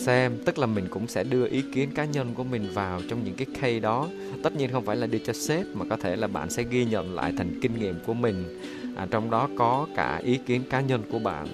xem 0.06 0.38
tức 0.46 0.58
là 0.58 0.66
mình 0.66 0.88
cũng 0.90 1.08
sẽ 1.08 1.24
đưa 1.24 1.48
ý 1.48 1.64
kiến 1.74 1.90
cá 1.96 2.06
nhân 2.06 2.34
của 2.34 2.44
mình 2.44 2.68
vào 2.74 3.02
trong 3.10 3.24
những 3.24 3.36
cái 3.36 3.48
case 3.54 3.80
đó. 3.80 4.08
Tất 4.44 4.56
nhiên 4.56 4.72
không 4.72 4.86
phải 4.86 4.96
là 4.96 5.08
đưa 5.08 5.18
cho 5.18 5.34
sếp 5.34 5.66
mà 5.74 5.86
có 5.90 5.98
thể 5.98 6.16
là 6.16 6.28
bạn 6.28 6.50
sẽ 6.50 6.64
ghi 6.64 6.86
nhận 6.86 7.16
lại 7.16 7.34
thành 7.38 7.60
kinh 7.62 7.80
nghiệm 7.80 7.96
của 8.06 8.14
mình. 8.14 8.60
À, 8.96 9.08
trong 9.12 9.30
đó 9.30 9.50
có 9.58 9.88
cả 9.96 10.22
ý 10.24 10.40
kiến 10.46 10.62
cá 10.70 10.82
nhân 10.82 11.02
của 11.12 11.20
bạn. 11.20 11.48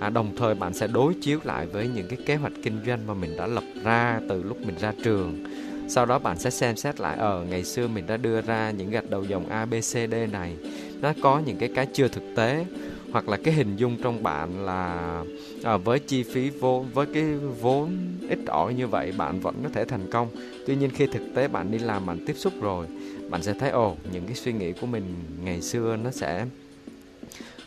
À, 0.00 0.10
đồng 0.10 0.36
thời 0.36 0.54
bạn 0.54 0.74
sẽ 0.74 0.86
đối 0.86 1.14
chiếu 1.14 1.38
lại 1.44 1.66
với 1.66 1.88
những 1.88 2.08
cái 2.08 2.18
kế 2.26 2.34
hoạch 2.34 2.52
kinh 2.62 2.80
doanh 2.86 3.06
mà 3.06 3.14
mình 3.14 3.36
đã 3.36 3.46
lập 3.46 3.64
ra 3.84 4.20
từ 4.28 4.42
lúc 4.42 4.66
mình 4.66 4.76
ra 4.80 4.92
trường. 5.04 5.44
Sau 5.88 6.06
đó 6.06 6.18
bạn 6.18 6.38
sẽ 6.38 6.50
xem 6.50 6.76
xét 6.76 7.00
lại 7.00 7.18
ở 7.18 7.38
ờ, 7.38 7.44
ngày 7.44 7.64
xưa 7.64 7.88
mình 7.88 8.06
đã 8.06 8.16
đưa 8.16 8.40
ra 8.40 8.70
những 8.70 8.90
gạch 8.90 9.10
đầu 9.10 9.24
dòng 9.24 9.48
A 9.48 9.66
B 9.66 9.74
C 9.74 9.92
D 10.10 10.14
này. 10.32 10.56
Nó 11.00 11.12
có 11.22 11.42
những 11.46 11.56
cái 11.58 11.70
cái 11.74 11.86
chưa 11.92 12.08
thực 12.08 12.22
tế 12.36 12.64
hoặc 13.12 13.28
là 13.28 13.36
cái 13.36 13.54
hình 13.54 13.76
dung 13.76 13.96
trong 14.02 14.22
bạn 14.22 14.66
là 14.66 15.24
à, 15.64 15.76
với 15.76 15.98
chi 15.98 16.22
phí 16.22 16.50
vốn 16.50 16.86
với 16.94 17.06
cái 17.06 17.24
vốn 17.60 17.96
ít 18.28 18.38
ỏi 18.46 18.74
như 18.74 18.86
vậy 18.86 19.12
bạn 19.16 19.40
vẫn 19.40 19.54
có 19.62 19.68
thể 19.72 19.84
thành 19.84 20.10
công. 20.10 20.28
Tuy 20.66 20.76
nhiên 20.76 20.90
khi 20.90 21.06
thực 21.06 21.22
tế 21.34 21.48
bạn 21.48 21.70
đi 21.70 21.78
làm 21.78 22.06
bạn 22.06 22.18
tiếp 22.26 22.34
xúc 22.36 22.52
rồi 22.60 22.86
bạn 23.30 23.42
sẽ 23.42 23.52
thấy 23.52 23.70
ồ 23.70 23.96
những 24.12 24.26
cái 24.26 24.34
suy 24.34 24.52
nghĩ 24.52 24.72
của 24.72 24.86
mình 24.86 25.04
ngày 25.44 25.60
xưa 25.60 25.96
nó 25.96 26.10
sẽ 26.10 26.46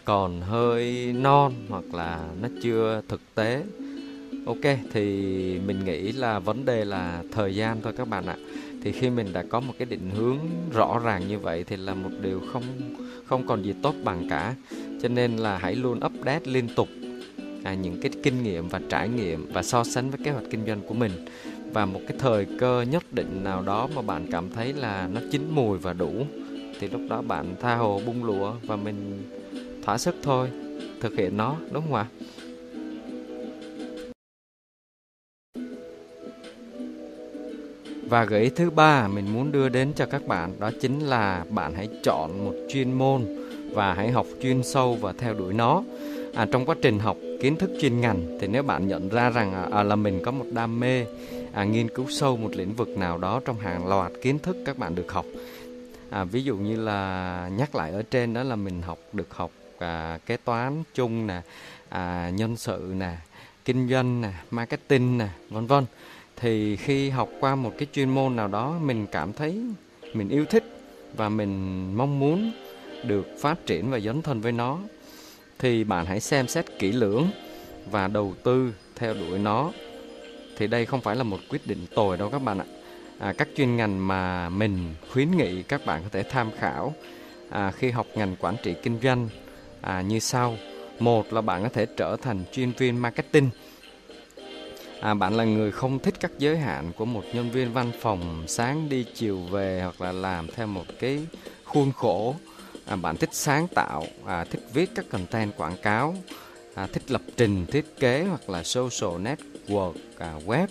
còn 0.05 0.41
hơi 0.41 1.13
non 1.13 1.53
hoặc 1.69 1.93
là 1.93 2.27
nó 2.41 2.47
chưa 2.63 3.01
thực 3.07 3.21
tế. 3.35 3.63
Ok 4.45 4.77
thì 4.93 5.03
mình 5.65 5.85
nghĩ 5.85 6.11
là 6.11 6.39
vấn 6.39 6.65
đề 6.65 6.85
là 6.85 7.23
thời 7.31 7.55
gian 7.55 7.81
thôi 7.81 7.93
các 7.97 8.07
bạn 8.07 8.25
ạ. 8.25 8.35
Thì 8.81 8.91
khi 8.91 9.09
mình 9.09 9.33
đã 9.33 9.43
có 9.49 9.59
một 9.59 9.73
cái 9.77 9.85
định 9.85 10.09
hướng 10.15 10.37
rõ 10.73 10.99
ràng 11.03 11.27
như 11.27 11.39
vậy 11.39 11.63
thì 11.67 11.77
là 11.77 11.93
một 11.93 12.09
điều 12.21 12.41
không 12.53 12.63
không 13.25 13.47
còn 13.47 13.63
gì 13.63 13.73
tốt 13.81 13.95
bằng 14.03 14.27
cả 14.29 14.55
cho 15.03 15.09
nên 15.09 15.37
là 15.37 15.57
hãy 15.57 15.75
luôn 15.75 15.99
update 16.05 16.41
liên 16.45 16.67
tục 16.75 16.87
à, 17.63 17.73
những 17.73 18.01
cái 18.01 18.11
kinh 18.23 18.43
nghiệm 18.43 18.67
và 18.67 18.81
trải 18.89 19.09
nghiệm 19.09 19.47
và 19.53 19.63
so 19.63 19.83
sánh 19.83 20.09
với 20.09 20.19
kế 20.23 20.31
hoạch 20.31 20.43
kinh 20.49 20.65
doanh 20.67 20.81
của 20.81 20.93
mình. 20.93 21.11
Và 21.73 21.85
một 21.85 21.99
cái 22.07 22.17
thời 22.19 22.47
cơ 22.59 22.81
nhất 22.81 23.03
định 23.11 23.43
nào 23.43 23.61
đó 23.61 23.87
mà 23.95 24.01
bạn 24.01 24.27
cảm 24.31 24.49
thấy 24.49 24.73
là 24.73 25.09
nó 25.13 25.21
chín 25.31 25.41
mùi 25.49 25.77
và 25.77 25.93
đủ 25.93 26.25
thì 26.79 26.87
lúc 26.87 27.01
đó 27.09 27.21
bạn 27.21 27.55
tha 27.61 27.75
hồ 27.75 28.01
bung 28.05 28.23
lụa 28.23 28.53
và 28.65 28.75
mình 28.75 29.23
thỏa 29.85 29.97
sức 29.97 30.15
thôi 30.23 30.49
thực 31.01 31.15
hiện 31.15 31.37
nó 31.37 31.55
đúng 31.71 31.83
không 31.83 31.93
ạ? 31.93 32.05
Và 38.09 38.25
gợi 38.25 38.41
ý 38.41 38.49
thứ 38.49 38.69
ba 38.69 39.07
mình 39.07 39.33
muốn 39.33 39.51
đưa 39.51 39.69
đến 39.69 39.93
cho 39.95 40.05
các 40.05 40.27
bạn 40.27 40.59
đó 40.59 40.71
chính 40.81 40.99
là 40.99 41.45
bạn 41.49 41.73
hãy 41.73 41.89
chọn 42.03 42.45
một 42.45 42.53
chuyên 42.69 42.91
môn 42.91 43.42
và 43.73 43.93
hãy 43.93 44.11
học 44.11 44.25
chuyên 44.41 44.63
sâu 44.63 44.97
và 45.01 45.13
theo 45.13 45.33
đuổi 45.33 45.53
nó. 45.53 45.83
À, 46.33 46.45
trong 46.51 46.65
quá 46.65 46.75
trình 46.81 46.99
học 46.99 47.17
kiến 47.41 47.55
thức 47.55 47.71
chuyên 47.81 48.01
ngành 48.01 48.37
thì 48.41 48.47
nếu 48.47 48.63
bạn 48.63 48.87
nhận 48.87 49.09
ra 49.09 49.29
rằng 49.29 49.53
à, 49.53 49.67
à, 49.71 49.83
là 49.83 49.95
mình 49.95 50.21
có 50.25 50.31
một 50.31 50.45
đam 50.51 50.79
mê 50.79 51.05
à, 51.53 51.63
nghiên 51.63 51.89
cứu 51.89 52.05
sâu 52.09 52.37
một 52.37 52.49
lĩnh 52.53 52.73
vực 52.73 52.89
nào 52.97 53.17
đó 53.17 53.41
trong 53.45 53.59
hàng 53.59 53.87
loạt 53.87 54.11
kiến 54.21 54.39
thức 54.39 54.57
các 54.65 54.77
bạn 54.77 54.95
được 54.95 55.11
học 55.11 55.25
à, 56.09 56.23
ví 56.23 56.43
dụ 56.43 56.57
như 56.57 56.75
là 56.75 57.49
nhắc 57.57 57.75
lại 57.75 57.91
ở 57.91 58.03
trên 58.11 58.33
đó 58.33 58.43
là 58.43 58.55
mình 58.55 58.81
học 58.81 58.99
được 59.13 59.33
học 59.33 59.51
à, 59.79 60.19
kế 60.25 60.37
toán 60.37 60.83
chung 60.93 61.27
nè 61.27 61.41
à, 61.89 62.31
nhân 62.35 62.57
sự 62.57 62.93
nè 62.97 63.17
kinh 63.65 63.89
doanh 63.89 64.21
nè 64.21 64.31
marketing 64.51 65.17
nè 65.17 65.27
vân 65.49 65.67
vân 65.67 65.85
thì 66.35 66.75
khi 66.75 67.09
học 67.09 67.29
qua 67.39 67.55
một 67.55 67.71
cái 67.77 67.87
chuyên 67.93 68.09
môn 68.09 68.35
nào 68.35 68.47
đó 68.47 68.75
mình 68.81 69.07
cảm 69.11 69.33
thấy 69.33 69.61
mình 70.13 70.29
yêu 70.29 70.45
thích 70.45 70.63
và 71.15 71.29
mình 71.29 71.85
mong 71.97 72.19
muốn 72.19 72.51
được 73.03 73.27
phát 73.39 73.65
triển 73.65 73.91
và 73.91 73.99
dấn 73.99 74.21
thân 74.21 74.41
với 74.41 74.51
nó 74.51 74.79
thì 75.59 75.83
bạn 75.83 76.05
hãy 76.05 76.19
xem 76.19 76.47
xét 76.47 76.65
kỹ 76.79 76.91
lưỡng 76.91 77.27
và 77.91 78.07
đầu 78.07 78.33
tư 78.43 78.73
theo 78.95 79.13
đuổi 79.13 79.39
nó. 79.39 79.71
Thì 80.57 80.67
đây 80.67 80.85
không 80.85 81.01
phải 81.01 81.15
là 81.15 81.23
một 81.23 81.39
quyết 81.49 81.67
định 81.67 81.85
tồi 81.95 82.17
đâu 82.17 82.29
các 82.29 82.39
bạn 82.39 82.59
ạ. 82.59 82.65
À, 83.19 83.33
các 83.37 83.47
chuyên 83.57 83.75
ngành 83.75 84.07
mà 84.07 84.49
mình 84.49 84.95
khuyến 85.11 85.37
nghị 85.37 85.63
các 85.63 85.85
bạn 85.85 86.03
có 86.03 86.09
thể 86.11 86.23
tham 86.23 86.51
khảo 86.59 86.93
à, 87.49 87.71
khi 87.71 87.91
học 87.91 88.07
ngành 88.15 88.35
quản 88.39 88.55
trị 88.63 88.75
kinh 88.83 88.99
doanh 89.03 89.29
à, 89.81 90.01
như 90.01 90.19
sau. 90.19 90.57
Một 90.99 91.33
là 91.33 91.41
bạn 91.41 91.63
có 91.63 91.69
thể 91.69 91.85
trở 91.85 92.17
thành 92.21 92.43
chuyên 92.51 92.71
viên 92.71 93.01
marketing. 93.01 93.49
À, 95.01 95.13
bạn 95.13 95.37
là 95.37 95.43
người 95.43 95.71
không 95.71 95.99
thích 95.99 96.13
các 96.19 96.31
giới 96.37 96.57
hạn 96.57 96.91
của 96.97 97.05
một 97.05 97.23
nhân 97.33 97.51
viên 97.51 97.73
văn 97.73 97.91
phòng 97.99 98.43
sáng 98.47 98.89
đi 98.89 99.05
chiều 99.13 99.37
về 99.37 99.81
hoặc 99.83 100.01
là 100.01 100.11
làm 100.11 100.47
theo 100.55 100.67
một 100.67 100.85
cái 100.99 101.19
khuôn 101.63 101.91
khổ 101.91 102.35
à, 102.85 102.95
bạn 102.95 103.17
thích 103.17 103.33
sáng 103.33 103.67
tạo 103.67 104.05
à, 104.25 104.43
thích 104.43 104.61
viết 104.73 104.89
các 104.95 105.05
content 105.09 105.51
quảng 105.57 105.77
cáo 105.81 106.15
à, 106.75 106.87
thích 106.87 107.11
lập 107.11 107.21
trình 107.37 107.65
thiết 107.65 107.99
kế 107.99 108.23
hoặc 108.23 108.49
là 108.49 108.63
social 108.63 109.27
network 109.27 109.93
à, 110.17 110.33
web 110.45 110.67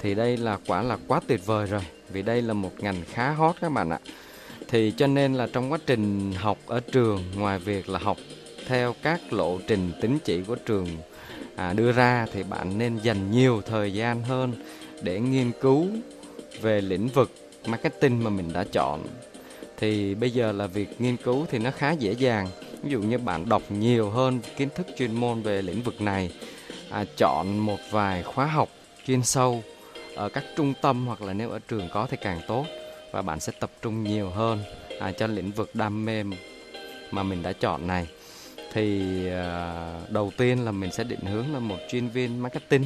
thì 0.00 0.14
đây 0.14 0.36
là 0.36 0.58
quả 0.66 0.82
là 0.82 0.98
quá 1.06 1.20
tuyệt 1.26 1.46
vời 1.46 1.66
rồi 1.66 1.82
vì 2.08 2.22
đây 2.22 2.42
là 2.42 2.54
một 2.54 2.72
ngành 2.78 3.02
khá 3.12 3.30
hot 3.30 3.56
các 3.60 3.72
bạn 3.72 3.90
ạ. 3.90 3.98
Thì 4.68 4.92
cho 4.96 5.06
nên 5.06 5.34
là 5.34 5.46
trong 5.52 5.72
quá 5.72 5.78
trình 5.86 6.32
học 6.32 6.58
ở 6.66 6.80
trường 6.80 7.22
ngoài 7.36 7.58
việc 7.58 7.88
là 7.88 7.98
học 7.98 8.16
theo 8.66 8.94
các 9.02 9.32
lộ 9.32 9.58
trình 9.66 9.92
tín 10.00 10.18
chỉ 10.24 10.42
của 10.42 10.54
trường 10.54 10.88
à, 11.56 11.72
đưa 11.72 11.92
ra 11.92 12.26
thì 12.32 12.42
bạn 12.42 12.78
nên 12.78 12.98
dành 12.98 13.30
nhiều 13.30 13.62
thời 13.66 13.94
gian 13.94 14.22
hơn 14.22 14.52
để 15.02 15.20
nghiên 15.20 15.52
cứu 15.60 15.86
về 16.60 16.80
lĩnh 16.80 17.08
vực 17.08 17.30
marketing 17.66 18.24
mà 18.24 18.30
mình 18.30 18.52
đã 18.52 18.64
chọn 18.72 19.04
thì 19.84 20.14
bây 20.14 20.30
giờ 20.30 20.52
là 20.52 20.66
việc 20.66 21.00
nghiên 21.00 21.16
cứu 21.16 21.46
thì 21.50 21.58
nó 21.58 21.70
khá 21.70 21.92
dễ 21.92 22.12
dàng. 22.12 22.48
Ví 22.82 22.90
dụ 22.90 23.00
như 23.00 23.18
bạn 23.18 23.48
đọc 23.48 23.62
nhiều 23.68 24.10
hơn 24.10 24.40
kiến 24.56 24.68
thức 24.74 24.86
chuyên 24.98 25.14
môn 25.14 25.42
về 25.42 25.62
lĩnh 25.62 25.82
vực 25.82 26.00
này 26.00 26.30
à, 26.90 27.04
chọn 27.16 27.58
một 27.58 27.78
vài 27.90 28.22
khóa 28.22 28.46
học 28.46 28.68
chuyên 29.06 29.22
sâu 29.22 29.62
ở 30.14 30.28
các 30.28 30.44
trung 30.56 30.74
tâm 30.82 31.06
hoặc 31.06 31.22
là 31.22 31.32
nếu 31.32 31.50
ở 31.50 31.58
trường 31.68 31.88
có 31.92 32.06
thì 32.10 32.16
càng 32.22 32.40
tốt 32.48 32.66
và 33.12 33.22
bạn 33.22 33.40
sẽ 33.40 33.52
tập 33.60 33.70
trung 33.82 34.04
nhiều 34.04 34.30
hơn 34.30 34.58
à, 35.00 35.12
cho 35.12 35.26
lĩnh 35.26 35.50
vực 35.50 35.70
đam 35.74 36.04
mê 36.04 36.24
mà 37.10 37.22
mình 37.22 37.42
đã 37.42 37.52
chọn 37.52 37.86
này. 37.86 38.06
Thì 38.72 39.02
à, 39.28 40.00
đầu 40.08 40.32
tiên 40.36 40.64
là 40.64 40.70
mình 40.70 40.92
sẽ 40.92 41.04
định 41.04 41.20
hướng 41.20 41.52
là 41.52 41.58
một 41.58 41.78
chuyên 41.90 42.08
viên 42.08 42.38
marketing 42.38 42.84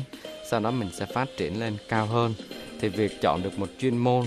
sau 0.50 0.61
đó 0.61 0.71
mình 0.71 0.90
sẽ 0.93 1.07
phát 1.07 1.28
triển 1.37 1.61
lên 1.61 1.76
cao 1.88 2.07
hơn. 2.07 2.35
Thì 2.81 2.88
việc 2.88 3.21
chọn 3.21 3.43
được 3.43 3.59
một 3.59 3.69
chuyên 3.78 3.97
môn 3.97 4.25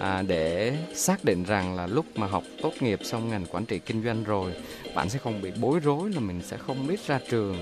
à, 0.00 0.22
để 0.22 0.76
xác 0.94 1.24
định 1.24 1.44
rằng 1.44 1.76
là 1.76 1.86
lúc 1.86 2.06
mà 2.14 2.26
học 2.26 2.44
tốt 2.62 2.72
nghiệp 2.80 3.00
xong 3.02 3.28
ngành 3.28 3.46
quản 3.46 3.64
trị 3.64 3.78
kinh 3.78 4.04
doanh 4.04 4.24
rồi 4.24 4.54
bạn 4.94 5.08
sẽ 5.08 5.18
không 5.18 5.42
bị 5.42 5.52
bối 5.60 5.80
rối 5.80 6.10
là 6.10 6.20
mình 6.20 6.42
sẽ 6.42 6.56
không 6.56 6.86
biết 6.86 7.06
ra 7.06 7.20
trường 7.30 7.56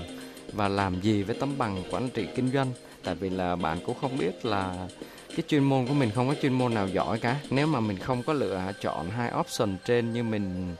và 0.53 0.67
làm 0.67 1.01
gì 1.01 1.23
với 1.23 1.35
tấm 1.39 1.57
bằng 1.57 1.83
quản 1.91 2.09
trị 2.09 2.27
kinh 2.35 2.51
doanh. 2.51 2.71
Tại 3.03 3.15
vì 3.15 3.29
là 3.29 3.55
bạn 3.55 3.79
cũng 3.85 3.97
không 4.01 4.17
biết 4.17 4.45
là 4.45 4.87
cái 5.29 5.43
chuyên 5.47 5.63
môn 5.63 5.87
của 5.87 5.93
mình 5.93 6.11
không 6.15 6.27
có 6.27 6.35
chuyên 6.41 6.53
môn 6.53 6.73
nào 6.73 6.87
giỏi 6.87 7.19
cả. 7.19 7.39
Nếu 7.49 7.67
mà 7.67 7.79
mình 7.79 7.97
không 7.97 8.23
có 8.23 8.33
lựa 8.33 8.71
chọn 8.81 9.09
hai 9.09 9.31
option 9.39 9.77
trên 9.85 10.13
như 10.13 10.23
mình 10.23 10.75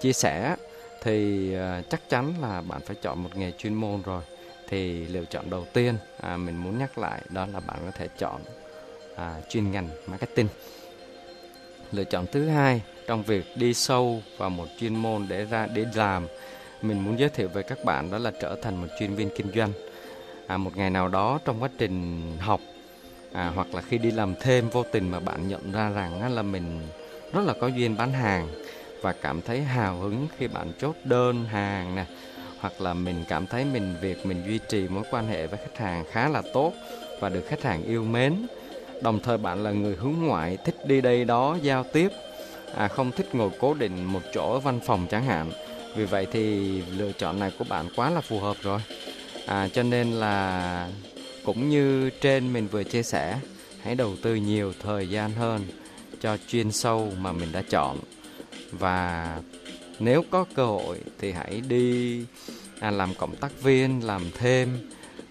chia 0.00 0.12
sẻ 0.12 0.56
thì 1.02 1.54
à, 1.54 1.82
chắc 1.90 2.08
chắn 2.08 2.34
là 2.40 2.60
bạn 2.60 2.80
phải 2.86 2.96
chọn 3.02 3.22
một 3.22 3.30
nghề 3.36 3.52
chuyên 3.58 3.74
môn 3.74 4.02
rồi. 4.02 4.22
Thì 4.68 5.06
lựa 5.06 5.24
chọn 5.24 5.50
đầu 5.50 5.66
tiên 5.72 5.94
à, 6.20 6.36
mình 6.36 6.56
muốn 6.56 6.78
nhắc 6.78 6.98
lại 6.98 7.20
đó 7.28 7.46
là 7.52 7.60
bạn 7.60 7.78
có 7.84 7.90
thể 7.90 8.08
chọn 8.18 8.40
à, 9.16 9.34
chuyên 9.48 9.70
ngành 9.72 9.88
marketing 10.06 10.48
lựa 11.92 12.04
chọn 12.04 12.26
thứ 12.32 12.48
hai 12.48 12.82
trong 13.06 13.22
việc 13.22 13.44
đi 13.56 13.74
sâu 13.74 14.22
vào 14.36 14.50
một 14.50 14.66
chuyên 14.80 14.96
môn 14.96 15.26
để 15.28 15.44
ra 15.44 15.66
để 15.74 15.84
làm. 15.94 16.26
Mình 16.82 17.04
muốn 17.04 17.18
giới 17.18 17.28
thiệu 17.28 17.48
với 17.48 17.62
các 17.62 17.84
bạn 17.84 18.10
đó 18.10 18.18
là 18.18 18.32
trở 18.40 18.56
thành 18.62 18.76
một 18.76 18.86
chuyên 18.98 19.14
viên 19.14 19.30
kinh 19.36 19.52
doanh. 19.54 19.72
À, 20.46 20.56
một 20.56 20.76
ngày 20.76 20.90
nào 20.90 21.08
đó 21.08 21.38
trong 21.44 21.62
quá 21.62 21.68
trình 21.78 22.22
học 22.38 22.60
à, 23.32 23.52
hoặc 23.54 23.74
là 23.74 23.80
khi 23.80 23.98
đi 23.98 24.10
làm 24.10 24.34
thêm 24.40 24.68
vô 24.68 24.84
tình 24.92 25.10
mà 25.10 25.20
bạn 25.20 25.48
nhận 25.48 25.72
ra 25.72 25.90
rằng 25.90 26.20
á, 26.20 26.28
là 26.28 26.42
mình 26.42 26.80
rất 27.32 27.42
là 27.46 27.54
có 27.60 27.66
duyên 27.66 27.96
bán 27.96 28.12
hàng 28.12 28.48
và 29.02 29.12
cảm 29.12 29.42
thấy 29.42 29.62
hào 29.62 29.96
hứng 29.96 30.26
khi 30.38 30.48
bạn 30.48 30.72
chốt 30.78 30.96
đơn 31.04 31.44
hàng 31.44 31.94
nè 31.94 32.04
hoặc 32.60 32.80
là 32.80 32.94
mình 32.94 33.24
cảm 33.28 33.46
thấy 33.46 33.64
mình 33.64 33.94
việc 34.00 34.26
mình 34.26 34.42
duy 34.46 34.58
trì 34.68 34.88
mối 34.88 35.04
quan 35.10 35.26
hệ 35.26 35.46
với 35.46 35.58
khách 35.58 35.78
hàng 35.78 36.04
khá 36.10 36.28
là 36.28 36.42
tốt 36.52 36.72
và 37.20 37.28
được 37.28 37.44
khách 37.48 37.62
hàng 37.62 37.82
yêu 37.82 38.04
mến 38.04 38.46
đồng 39.02 39.20
thời 39.20 39.38
bạn 39.38 39.64
là 39.64 39.70
người 39.70 39.96
hướng 39.96 40.14
ngoại 40.18 40.58
thích 40.64 40.76
đi 40.86 41.00
đây 41.00 41.24
đó 41.24 41.58
giao 41.62 41.84
tiếp. 41.92 42.08
À, 42.76 42.88
không 42.88 43.12
thích 43.12 43.34
ngồi 43.34 43.50
cố 43.60 43.74
định 43.74 44.04
một 44.04 44.20
chỗ 44.34 44.52
ở 44.52 44.58
văn 44.58 44.80
phòng 44.86 45.06
chẳng 45.10 45.24
hạn. 45.24 45.50
Vì 45.96 46.04
vậy 46.04 46.26
thì 46.32 46.82
lựa 46.82 47.12
chọn 47.12 47.40
này 47.40 47.52
của 47.58 47.64
bạn 47.68 47.88
quá 47.96 48.10
là 48.10 48.20
phù 48.20 48.40
hợp 48.40 48.56
rồi. 48.62 48.80
À, 49.46 49.68
cho 49.72 49.82
nên 49.82 50.12
là 50.12 50.88
cũng 51.44 51.68
như 51.68 52.10
trên 52.10 52.52
mình 52.52 52.66
vừa 52.66 52.84
chia 52.84 53.02
sẻ 53.02 53.38
hãy 53.82 53.94
đầu 53.94 54.16
tư 54.22 54.34
nhiều 54.34 54.72
thời 54.82 55.08
gian 55.08 55.32
hơn 55.32 55.66
cho 56.20 56.36
chuyên 56.48 56.72
sâu 56.72 57.12
mà 57.20 57.32
mình 57.32 57.52
đã 57.52 57.62
chọn. 57.70 57.98
Và 58.72 59.38
nếu 59.98 60.24
có 60.30 60.44
cơ 60.54 60.66
hội 60.66 60.98
thì 61.18 61.32
hãy 61.32 61.62
đi 61.68 62.20
à, 62.80 62.90
làm 62.90 63.14
cộng 63.14 63.36
tác 63.36 63.62
viên 63.62 64.04
làm 64.04 64.22
thêm 64.38 64.78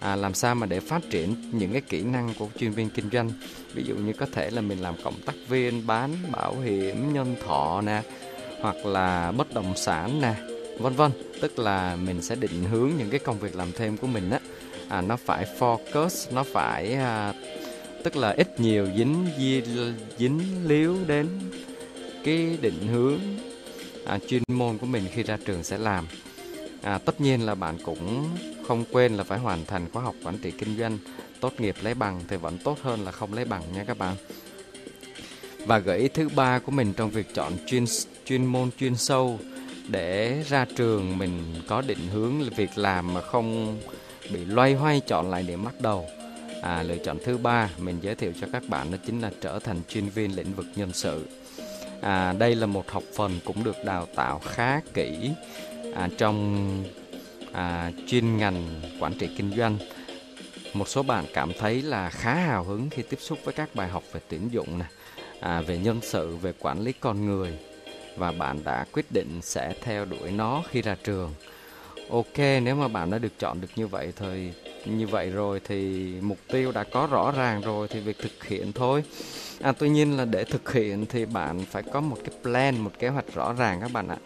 à, 0.00 0.16
làm 0.16 0.34
sao 0.34 0.54
mà 0.54 0.66
để 0.66 0.80
phát 0.80 1.02
triển 1.10 1.34
những 1.52 1.72
cái 1.72 1.80
kỹ 1.80 2.02
năng 2.02 2.34
của 2.38 2.48
chuyên 2.58 2.70
viên 2.70 2.90
kinh 2.90 3.10
doanh? 3.12 3.30
Ví 3.74 3.82
dụ 3.84 3.94
như 3.94 4.12
có 4.12 4.26
thể 4.32 4.50
là 4.50 4.60
mình 4.60 4.80
làm 4.80 4.94
cộng 5.04 5.20
tác 5.26 5.34
viên 5.48 5.86
bán 5.86 6.10
bảo 6.32 6.60
hiểm 6.60 7.12
nhân 7.12 7.36
thọ 7.46 7.80
nè 7.80 8.02
hoặc 8.60 8.86
là 8.86 9.32
bất 9.32 9.54
động 9.54 9.76
sản 9.76 10.20
nè 10.20 10.34
vân 10.78 10.94
vân. 10.94 11.10
Tức 11.40 11.58
là 11.58 11.96
mình 11.96 12.22
sẽ 12.22 12.34
định 12.34 12.64
hướng 12.70 12.90
những 12.98 13.10
cái 13.10 13.20
công 13.20 13.38
việc 13.38 13.56
làm 13.56 13.72
thêm 13.72 13.96
của 13.96 14.06
mình 14.06 14.30
á. 14.30 14.38
À, 14.88 15.00
nó 15.00 15.16
phải 15.16 15.46
focus 15.58 16.34
nó 16.34 16.42
phải 16.42 16.94
à, 16.94 17.32
tức 18.04 18.16
là 18.16 18.30
ít 18.30 18.60
nhiều 18.60 18.88
dính 18.96 19.26
dính 20.18 20.40
líu 20.66 20.96
đến 21.06 21.28
cái 22.24 22.58
định 22.60 22.86
hướng 22.92 23.18
à, 24.06 24.18
chuyên 24.28 24.42
môn 24.48 24.78
của 24.78 24.86
mình 24.86 25.02
khi 25.12 25.22
ra 25.22 25.38
trường 25.46 25.62
sẽ 25.62 25.78
làm 25.78 26.06
à, 26.82 26.98
tất 26.98 27.20
nhiên 27.20 27.46
là 27.46 27.54
bạn 27.54 27.78
cũng 27.84 28.28
không 28.68 28.84
quên 28.92 29.16
là 29.16 29.24
phải 29.24 29.38
hoàn 29.38 29.64
thành 29.64 29.90
khóa 29.92 30.02
học 30.02 30.14
quản 30.24 30.38
trị 30.38 30.50
kinh 30.50 30.78
doanh 30.78 30.98
tốt 31.40 31.60
nghiệp 31.60 31.74
lấy 31.82 31.94
bằng 31.94 32.20
thì 32.28 32.36
vẫn 32.36 32.58
tốt 32.58 32.78
hơn 32.82 33.00
là 33.04 33.12
không 33.12 33.34
lấy 33.34 33.44
bằng 33.44 33.62
nha 33.74 33.84
các 33.84 33.98
bạn. 33.98 34.16
Và 35.66 35.78
gợi 35.78 35.98
ý 35.98 36.08
thứ 36.08 36.28
ba 36.28 36.58
của 36.58 36.72
mình 36.72 36.92
trong 36.92 37.10
việc 37.10 37.34
chọn 37.34 37.52
chuyên 37.66 37.84
chuyên 38.24 38.46
môn 38.46 38.70
chuyên 38.78 38.96
sâu 38.96 39.38
để 39.88 40.42
ra 40.48 40.66
trường 40.76 41.18
mình 41.18 41.54
có 41.68 41.82
định 41.82 42.08
hướng 42.12 42.50
việc 42.56 42.70
làm 42.76 43.14
mà 43.14 43.20
không 43.20 43.78
bị 44.32 44.44
loay 44.44 44.74
hoay 44.74 45.00
chọn 45.00 45.30
lại 45.30 45.42
điểm 45.42 45.64
bắt 45.64 45.80
đầu. 45.80 46.06
À, 46.62 46.82
lựa 46.82 46.96
chọn 46.96 47.18
thứ 47.24 47.38
ba 47.38 47.70
mình 47.78 47.98
giới 48.02 48.14
thiệu 48.14 48.32
cho 48.40 48.46
các 48.52 48.62
bạn 48.68 48.90
đó 48.90 48.98
chính 49.06 49.20
là 49.20 49.30
trở 49.40 49.58
thành 49.58 49.80
chuyên 49.88 50.08
viên 50.08 50.36
lĩnh 50.36 50.54
vực 50.54 50.66
nhân 50.76 50.92
sự 50.92 51.26
à, 52.00 52.32
đây 52.32 52.54
là 52.54 52.66
một 52.66 52.90
học 52.90 53.02
phần 53.16 53.40
cũng 53.44 53.64
được 53.64 53.76
đào 53.84 54.06
tạo 54.14 54.38
khá 54.38 54.80
kỹ 54.94 55.30
à, 55.94 56.08
trong 56.18 56.66
à, 57.52 57.92
chuyên 58.06 58.36
ngành 58.36 58.80
quản 59.00 59.14
trị 59.18 59.28
kinh 59.36 59.52
doanh. 59.56 59.78
Một 60.74 60.88
số 60.88 61.02
bạn 61.02 61.24
cảm 61.34 61.52
thấy 61.58 61.82
là 61.82 62.10
khá 62.10 62.34
hào 62.34 62.64
hứng 62.64 62.90
khi 62.90 63.02
tiếp 63.02 63.18
xúc 63.20 63.38
với 63.44 63.54
các 63.54 63.74
bài 63.74 63.88
học 63.88 64.02
về 64.12 64.20
tuyển 64.28 64.52
dụng 64.52 64.78
này 64.78 64.88
à, 65.40 65.60
về 65.60 65.78
nhân 65.78 66.00
sự 66.02 66.36
về 66.36 66.52
quản 66.58 66.80
lý 66.80 66.92
con 66.92 67.26
người. 67.26 67.58
Và 68.16 68.32
bạn 68.32 68.64
đã 68.64 68.84
quyết 68.92 69.06
định 69.12 69.40
sẽ 69.42 69.74
theo 69.82 70.04
đuổi 70.04 70.30
nó 70.30 70.62
khi 70.70 70.82
ra 70.82 70.96
trường. 71.04 71.34
Ok 72.10 72.38
nếu 72.38 72.74
mà 72.74 72.88
bạn 72.88 73.10
đã 73.10 73.18
được 73.18 73.38
chọn 73.38 73.60
được 73.60 73.68
như 73.76 73.86
vậy 73.86 74.12
thì 74.16 74.52
như 74.84 75.06
vậy 75.06 75.30
rồi 75.30 75.60
thì 75.64 76.12
mục 76.20 76.38
tiêu 76.48 76.72
đã 76.72 76.84
có 76.84 77.08
rõ 77.10 77.32
ràng 77.36 77.60
rồi 77.60 77.88
thì 77.88 78.00
việc 78.00 78.18
thực 78.18 78.44
hiện 78.44 78.72
thôi. 78.72 79.04
À 79.60 79.72
tuy 79.72 79.88
nhiên 79.88 80.16
là 80.16 80.24
để 80.24 80.44
thực 80.44 80.72
hiện 80.72 81.06
thì 81.06 81.24
bạn 81.24 81.64
phải 81.70 81.82
có 81.82 82.00
một 82.00 82.16
cái 82.24 82.34
plan 82.42 82.78
một 82.78 82.92
kế 82.98 83.08
hoạch 83.08 83.34
rõ 83.34 83.52
ràng 83.52 83.80
các 83.80 83.92
bạn 83.92 84.08
ạ. 84.08 84.16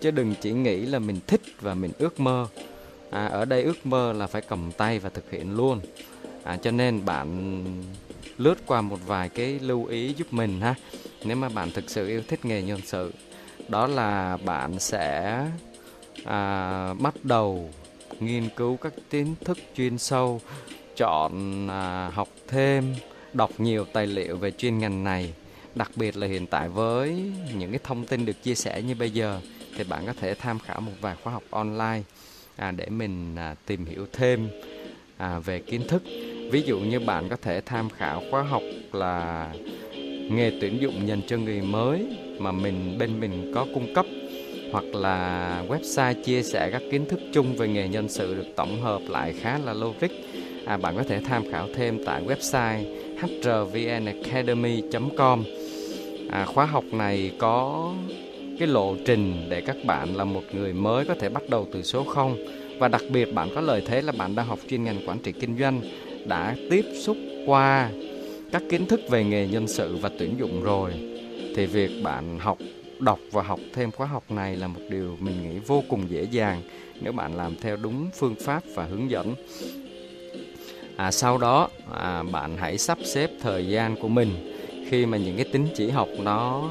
Chứ 0.00 0.10
đừng 0.10 0.34
chỉ 0.40 0.52
nghĩ 0.52 0.86
là 0.86 0.98
mình 0.98 1.20
thích 1.26 1.42
và 1.60 1.74
mình 1.74 1.92
ước 1.98 2.20
mơ. 2.20 2.46
À, 3.10 3.26
ở 3.26 3.44
đây 3.44 3.62
ước 3.62 3.86
mơ 3.86 4.12
là 4.12 4.26
phải 4.26 4.42
cầm 4.42 4.72
tay 4.72 4.98
và 4.98 5.10
thực 5.10 5.30
hiện 5.30 5.56
luôn. 5.56 5.80
À, 6.44 6.56
cho 6.56 6.70
nên 6.70 7.04
bạn 7.04 7.64
lướt 8.38 8.66
qua 8.66 8.80
một 8.80 8.98
vài 9.06 9.28
cái 9.28 9.58
lưu 9.60 9.84
ý 9.84 10.14
giúp 10.16 10.32
mình 10.32 10.60
ha. 10.60 10.74
Nếu 11.24 11.36
mà 11.36 11.48
bạn 11.48 11.70
thực 11.70 11.90
sự 11.90 12.08
yêu 12.08 12.22
thích 12.28 12.44
nghề 12.44 12.62
nhân 12.62 12.80
sự 12.84 13.12
đó 13.68 13.86
là 13.86 14.36
bạn 14.36 14.78
sẽ 14.78 15.40
à, 16.24 16.94
bắt 16.94 17.14
đầu 17.22 17.70
nghiên 18.24 18.48
cứu 18.56 18.76
các 18.76 18.92
kiến 19.10 19.34
thức 19.44 19.58
chuyên 19.76 19.98
sâu 19.98 20.40
chọn 20.96 21.66
à, 21.70 22.10
học 22.14 22.28
thêm 22.48 22.94
đọc 23.32 23.50
nhiều 23.58 23.84
tài 23.92 24.06
liệu 24.06 24.36
về 24.36 24.50
chuyên 24.50 24.78
ngành 24.78 25.04
này. 25.04 25.32
Đặc 25.74 25.90
biệt 25.96 26.16
là 26.16 26.26
hiện 26.26 26.46
tại 26.46 26.68
với 26.68 27.32
những 27.54 27.70
cái 27.70 27.80
thông 27.84 28.06
tin 28.06 28.26
được 28.26 28.42
chia 28.42 28.54
sẻ 28.54 28.82
như 28.82 28.94
bây 28.94 29.10
giờ 29.10 29.40
thì 29.76 29.84
bạn 29.84 30.06
có 30.06 30.12
thể 30.12 30.34
tham 30.34 30.58
khảo 30.58 30.80
một 30.80 30.92
vài 31.00 31.16
khóa 31.22 31.32
học 31.32 31.42
online 31.50 32.02
à, 32.56 32.70
để 32.70 32.86
mình 32.86 33.36
à, 33.36 33.54
tìm 33.66 33.84
hiểu 33.84 34.06
thêm 34.12 34.48
à, 35.16 35.38
về 35.38 35.58
kiến 35.58 35.88
thức. 35.88 36.02
Ví 36.50 36.62
dụ 36.62 36.78
như 36.78 37.00
bạn 37.00 37.28
có 37.28 37.36
thể 37.36 37.60
tham 37.60 37.90
khảo 37.90 38.22
khóa 38.30 38.42
học 38.42 38.62
là 38.92 39.48
nghề 40.30 40.52
tuyển 40.60 40.78
dụng 40.80 41.08
dành 41.08 41.20
cho 41.26 41.36
người 41.36 41.60
mới 41.60 42.06
mà 42.38 42.52
mình 42.52 42.98
bên 42.98 43.20
mình 43.20 43.52
có 43.54 43.66
cung 43.74 43.94
cấp 43.94 44.06
hoặc 44.72 44.94
là 44.94 45.64
website 45.68 46.14
chia 46.14 46.42
sẻ 46.42 46.68
các 46.72 46.82
kiến 46.90 47.06
thức 47.08 47.20
chung 47.32 47.56
về 47.56 47.68
nghề 47.68 47.88
nhân 47.88 48.08
sự 48.08 48.34
được 48.34 48.46
tổng 48.56 48.82
hợp 48.82 49.02
lại 49.08 49.34
khá 49.40 49.58
là 49.58 49.72
logic. 49.72 50.10
À, 50.66 50.76
bạn 50.76 50.96
có 50.96 51.02
thể 51.02 51.20
tham 51.20 51.50
khảo 51.50 51.68
thêm 51.74 52.04
tại 52.04 52.22
website 52.24 52.84
hrvnacademy.com 53.20 55.44
à, 56.30 56.44
khóa 56.44 56.66
học 56.66 56.84
này 56.92 57.32
có 57.38 57.92
cái 58.58 58.68
lộ 58.68 58.96
trình 59.06 59.46
để 59.48 59.60
các 59.60 59.76
bạn 59.84 60.16
là 60.16 60.24
một 60.24 60.42
người 60.52 60.72
mới 60.72 61.04
có 61.04 61.14
thể 61.14 61.28
bắt 61.28 61.42
đầu 61.48 61.68
từ 61.72 61.82
số 61.82 62.04
0 62.04 62.36
và 62.78 62.88
đặc 62.88 63.02
biệt 63.12 63.34
bạn 63.34 63.48
có 63.54 63.60
lợi 63.60 63.82
thế 63.86 64.02
là 64.02 64.12
bạn 64.12 64.34
đang 64.34 64.46
học 64.46 64.58
chuyên 64.68 64.84
ngành 64.84 65.00
quản 65.06 65.18
trị 65.18 65.32
kinh 65.32 65.58
doanh 65.58 65.80
đã 66.24 66.56
tiếp 66.70 66.84
xúc 66.94 67.16
qua 67.46 67.90
các 68.52 68.62
kiến 68.70 68.86
thức 68.86 69.00
về 69.10 69.24
nghề 69.24 69.48
nhân 69.48 69.68
sự 69.68 69.96
và 69.96 70.10
tuyển 70.18 70.38
dụng 70.38 70.62
rồi. 70.62 70.92
Thì 71.56 71.66
việc 71.66 71.90
bạn 72.02 72.38
học 72.38 72.58
đọc 73.02 73.18
và 73.30 73.42
học 73.42 73.60
thêm 73.72 73.90
khóa 73.90 74.06
học 74.06 74.30
này 74.30 74.56
là 74.56 74.66
một 74.68 74.80
điều 74.88 75.16
mình 75.20 75.42
nghĩ 75.42 75.58
vô 75.58 75.82
cùng 75.88 76.10
dễ 76.10 76.22
dàng 76.22 76.62
nếu 77.00 77.12
bạn 77.12 77.36
làm 77.36 77.56
theo 77.56 77.76
đúng 77.76 78.10
phương 78.14 78.34
pháp 78.34 78.62
và 78.74 78.84
hướng 78.84 79.10
dẫn. 79.10 79.34
À, 80.96 81.10
sau 81.10 81.38
đó 81.38 81.68
à, 81.92 82.22
bạn 82.22 82.56
hãy 82.56 82.78
sắp 82.78 82.98
xếp 83.04 83.30
thời 83.40 83.66
gian 83.66 83.96
của 83.96 84.08
mình. 84.08 84.58
Khi 84.88 85.06
mà 85.06 85.18
những 85.18 85.36
cái 85.36 85.44
tính 85.52 85.68
chỉ 85.76 85.90
học 85.90 86.08
nó 86.18 86.70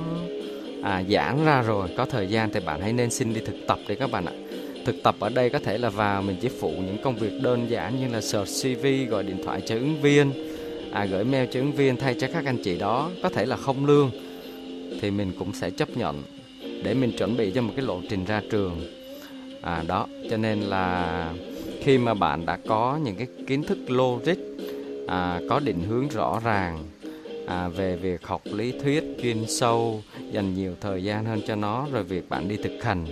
à, 0.84 1.04
giãn 1.10 1.46
ra 1.46 1.62
rồi 1.62 1.90
có 1.98 2.06
thời 2.06 2.28
gian 2.28 2.50
thì 2.54 2.60
bạn 2.60 2.82
hãy 2.82 2.94
nên 2.94 3.12
xin 3.12 3.34
đi 3.34 3.42
thực 3.46 3.56
tập 3.68 3.80
đi 3.88 3.96
các 3.96 4.12
bạn 4.12 4.26
ạ. 4.26 4.34
Thực 4.86 5.04
tập 5.04 5.16
ở 5.20 5.30
đây 5.30 5.50
có 5.50 5.60
thể 5.60 5.78
là 5.78 5.90
vào 5.90 6.22
mình 6.22 6.38
chỉ 6.42 6.50
phụ 6.60 6.72
những 6.78 6.98
công 7.04 7.16
việc 7.16 7.42
đơn 7.42 7.70
giản 7.70 8.00
như 8.00 8.08
là 8.08 8.22
search 8.22 8.50
CV 8.64 8.86
gọi 9.10 9.24
điện 9.24 9.44
thoại 9.44 9.62
cho 9.66 9.76
ứng 9.76 10.02
viên 10.02 10.32
à, 10.92 11.06
gửi 11.06 11.24
mail 11.24 11.50
cho 11.52 11.60
ứng 11.60 11.72
viên 11.72 11.98
thay 11.98 12.16
cho 12.20 12.28
các 12.34 12.46
anh 12.46 12.58
chị 12.64 12.78
đó 12.78 13.10
có 13.24 13.30
thể 13.30 13.46
là 13.46 13.56
không 13.56 13.86
lương 13.86 14.12
thì 15.02 15.12
mình 15.12 15.32
cũng 15.40 15.54
sẽ 15.54 15.70
chấp 15.70 15.98
nhận 15.98 16.24
để 16.84 16.94
mình 16.94 17.12
chuẩn 17.18 17.38
bị 17.38 17.52
cho 17.56 17.62
một 17.62 17.74
cái 17.76 17.86
lộ 17.86 18.02
trình 18.10 18.26
ra 18.26 18.42
trường. 18.52 18.82
À 19.62 19.84
đó 19.88 20.08
cho 20.30 20.38
nên 20.38 20.62
là 20.62 21.34
khi 21.82 21.98
mà 21.98 22.14
bạn 22.14 22.46
đã 22.46 22.58
có 22.68 23.00
những 23.04 23.16
cái 23.16 23.28
kiến 23.48 23.64
thức 23.64 23.78
logic 23.88 24.38
à, 25.08 25.42
có 25.50 25.60
định 25.60 25.84
hướng 25.90 26.08
rõ 26.08 26.40
ràng 26.44 26.84
à, 27.48 27.68
về 27.68 27.96
việc 27.96 28.24
học 28.24 28.42
lý 28.46 28.74
thuyết 28.84 29.04
chuyên 29.22 29.46
sâu 29.48 30.04
dành 30.32 30.54
nhiều 30.54 30.76
thời 30.82 31.04
gian 31.04 31.26
hơn 31.26 31.42
cho 31.48 31.56
nó 31.56 31.88
rồi 31.92 32.04
việc 32.04 32.30
bạn 32.30 32.48
đi 32.48 32.58
thực 32.58 32.84
hành 32.84 33.06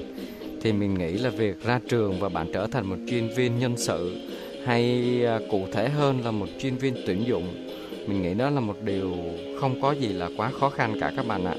thì 0.62 0.74
mình 0.74 0.94
nghĩ 0.94 1.12
là 1.12 1.30
việc 1.30 1.64
ra 1.64 1.80
trường 1.90 2.20
và 2.20 2.30
bạn 2.30 2.52
trở 2.54 2.68
thành 2.68 2.86
một 2.86 2.98
chuyên 3.10 3.30
viên 3.36 3.60
nhân 3.60 3.78
sự 3.78 4.18
hay 4.66 5.04
à, 5.26 5.40
cụ 5.52 5.68
thể 5.72 5.90
hơn 5.90 6.22
là 6.26 6.32
một 6.32 6.48
chuyên 6.60 6.76
viên 6.76 6.96
tuyển 7.06 7.24
dụng 7.28 7.76
mình 8.10 8.22
nghĩ 8.22 8.34
đó 8.34 8.50
là 8.50 8.60
một 8.60 8.76
điều 8.82 9.14
không 9.60 9.82
có 9.82 9.92
gì 9.92 10.08
là 10.08 10.30
quá 10.38 10.52
khó 10.52 10.70
khăn 10.70 11.00
cả 11.00 11.12
các 11.16 11.28
bạn 11.28 11.46
ạ. 11.46 11.56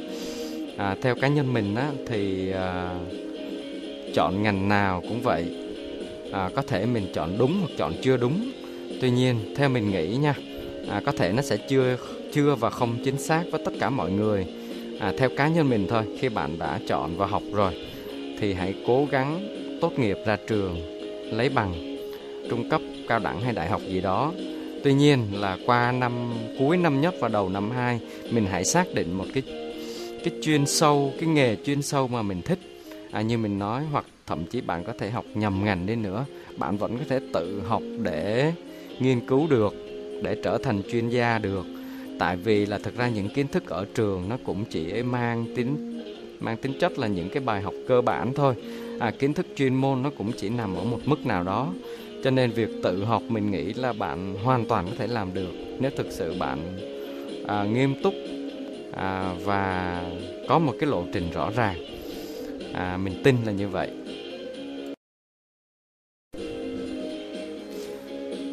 À, 0.76 0.96
theo 1.02 1.14
cá 1.14 1.28
nhân 1.28 1.52
mình 1.52 1.74
á, 1.74 1.90
thì 2.06 2.52
à, 2.52 2.94
chọn 4.14 4.42
ngành 4.42 4.68
nào 4.68 5.02
cũng 5.08 5.20
vậy. 5.22 5.44
À, 6.32 6.50
có 6.54 6.62
thể 6.62 6.86
mình 6.86 7.06
chọn 7.14 7.38
đúng 7.38 7.56
hoặc 7.60 7.70
chọn 7.78 7.92
chưa 8.02 8.16
đúng. 8.16 8.50
Tuy 9.00 9.10
nhiên 9.10 9.36
theo 9.56 9.68
mình 9.68 9.90
nghĩ 9.90 10.16
nha 10.16 10.34
à, 10.88 11.00
có 11.06 11.12
thể 11.12 11.32
nó 11.32 11.42
sẽ 11.42 11.56
chưa 11.56 11.96
chưa 12.32 12.54
và 12.54 12.70
không 12.70 12.98
chính 13.04 13.18
xác 13.18 13.42
với 13.50 13.60
tất 13.64 13.72
cả 13.80 13.90
mọi 13.90 14.10
người. 14.10 14.46
À, 15.00 15.12
theo 15.18 15.28
cá 15.36 15.48
nhân 15.48 15.70
mình 15.70 15.86
thôi 15.88 16.02
khi 16.18 16.28
bạn 16.28 16.58
đã 16.58 16.80
chọn 16.86 17.16
và 17.16 17.26
học 17.26 17.42
rồi 17.52 17.72
thì 18.38 18.52
hãy 18.52 18.74
cố 18.86 19.06
gắng 19.10 19.48
tốt 19.80 19.98
nghiệp 19.98 20.18
ra 20.26 20.36
trường 20.48 20.76
lấy 21.32 21.48
bằng 21.48 21.96
trung 22.50 22.70
cấp 22.70 22.80
cao 23.08 23.18
đẳng 23.18 23.40
hay 23.40 23.52
đại 23.52 23.68
học 23.68 23.80
gì 23.88 24.00
đó 24.00 24.32
tuy 24.84 24.94
nhiên 24.94 25.26
là 25.32 25.58
qua 25.66 25.92
năm 25.92 26.12
cuối 26.58 26.76
năm 26.76 27.00
nhất 27.00 27.14
và 27.20 27.28
đầu 27.28 27.48
năm 27.48 27.70
2 27.70 28.00
mình 28.30 28.46
hãy 28.46 28.64
xác 28.64 28.94
định 28.94 29.12
một 29.12 29.26
cái 29.34 29.42
cái 30.24 30.34
chuyên 30.42 30.66
sâu 30.66 31.12
cái 31.20 31.28
nghề 31.28 31.56
chuyên 31.56 31.82
sâu 31.82 32.08
mà 32.08 32.22
mình 32.22 32.42
thích. 32.42 32.58
À, 33.10 33.22
như 33.22 33.38
mình 33.38 33.58
nói 33.58 33.84
hoặc 33.92 34.04
thậm 34.26 34.44
chí 34.44 34.60
bạn 34.60 34.84
có 34.84 34.92
thể 34.98 35.10
học 35.10 35.24
nhầm 35.34 35.64
ngành 35.64 35.86
đi 35.86 35.96
nữa 35.96 36.24
bạn 36.56 36.76
vẫn 36.76 36.98
có 36.98 37.04
thể 37.08 37.20
tự 37.32 37.62
học 37.66 37.82
để 38.02 38.52
nghiên 38.98 39.26
cứu 39.26 39.46
được 39.50 39.74
để 40.22 40.36
trở 40.44 40.58
thành 40.58 40.82
chuyên 40.92 41.08
gia 41.08 41.38
được. 41.38 41.66
Tại 42.18 42.36
vì 42.36 42.66
là 42.66 42.78
thực 42.78 42.96
ra 42.96 43.08
những 43.08 43.28
kiến 43.28 43.48
thức 43.48 43.66
ở 43.66 43.86
trường 43.94 44.28
nó 44.28 44.36
cũng 44.46 44.64
chỉ 44.64 45.02
mang 45.02 45.46
tính 45.56 46.02
mang 46.40 46.56
tính 46.56 46.72
chất 46.80 46.98
là 46.98 47.06
những 47.06 47.28
cái 47.28 47.42
bài 47.42 47.62
học 47.62 47.74
cơ 47.88 48.00
bản 48.00 48.32
thôi. 48.34 48.54
À, 48.98 49.10
kiến 49.10 49.34
thức 49.34 49.46
chuyên 49.56 49.74
môn 49.74 50.02
nó 50.02 50.10
cũng 50.18 50.32
chỉ 50.36 50.48
nằm 50.48 50.74
ở 50.74 50.84
một 50.84 51.00
mức 51.04 51.26
nào 51.26 51.42
đó 51.42 51.72
cho 52.24 52.30
nên 52.30 52.50
việc 52.50 52.70
tự 52.82 53.04
học 53.04 53.22
mình 53.28 53.50
nghĩ 53.50 53.72
là 53.72 53.92
bạn 53.92 54.34
hoàn 54.34 54.64
toàn 54.66 54.86
có 54.86 54.92
thể 54.98 55.06
làm 55.06 55.34
được 55.34 55.52
nếu 55.78 55.90
thực 55.96 56.06
sự 56.10 56.34
bạn 56.38 56.58
à, 57.46 57.64
nghiêm 57.64 57.94
túc 58.02 58.14
à, 58.92 59.34
và 59.44 60.02
có 60.48 60.58
một 60.58 60.74
cái 60.80 60.90
lộ 60.90 61.04
trình 61.12 61.30
rõ 61.30 61.50
ràng 61.56 61.76
à, 62.72 62.96
mình 62.96 63.20
tin 63.24 63.36
là 63.46 63.52
như 63.52 63.68
vậy 63.68 63.90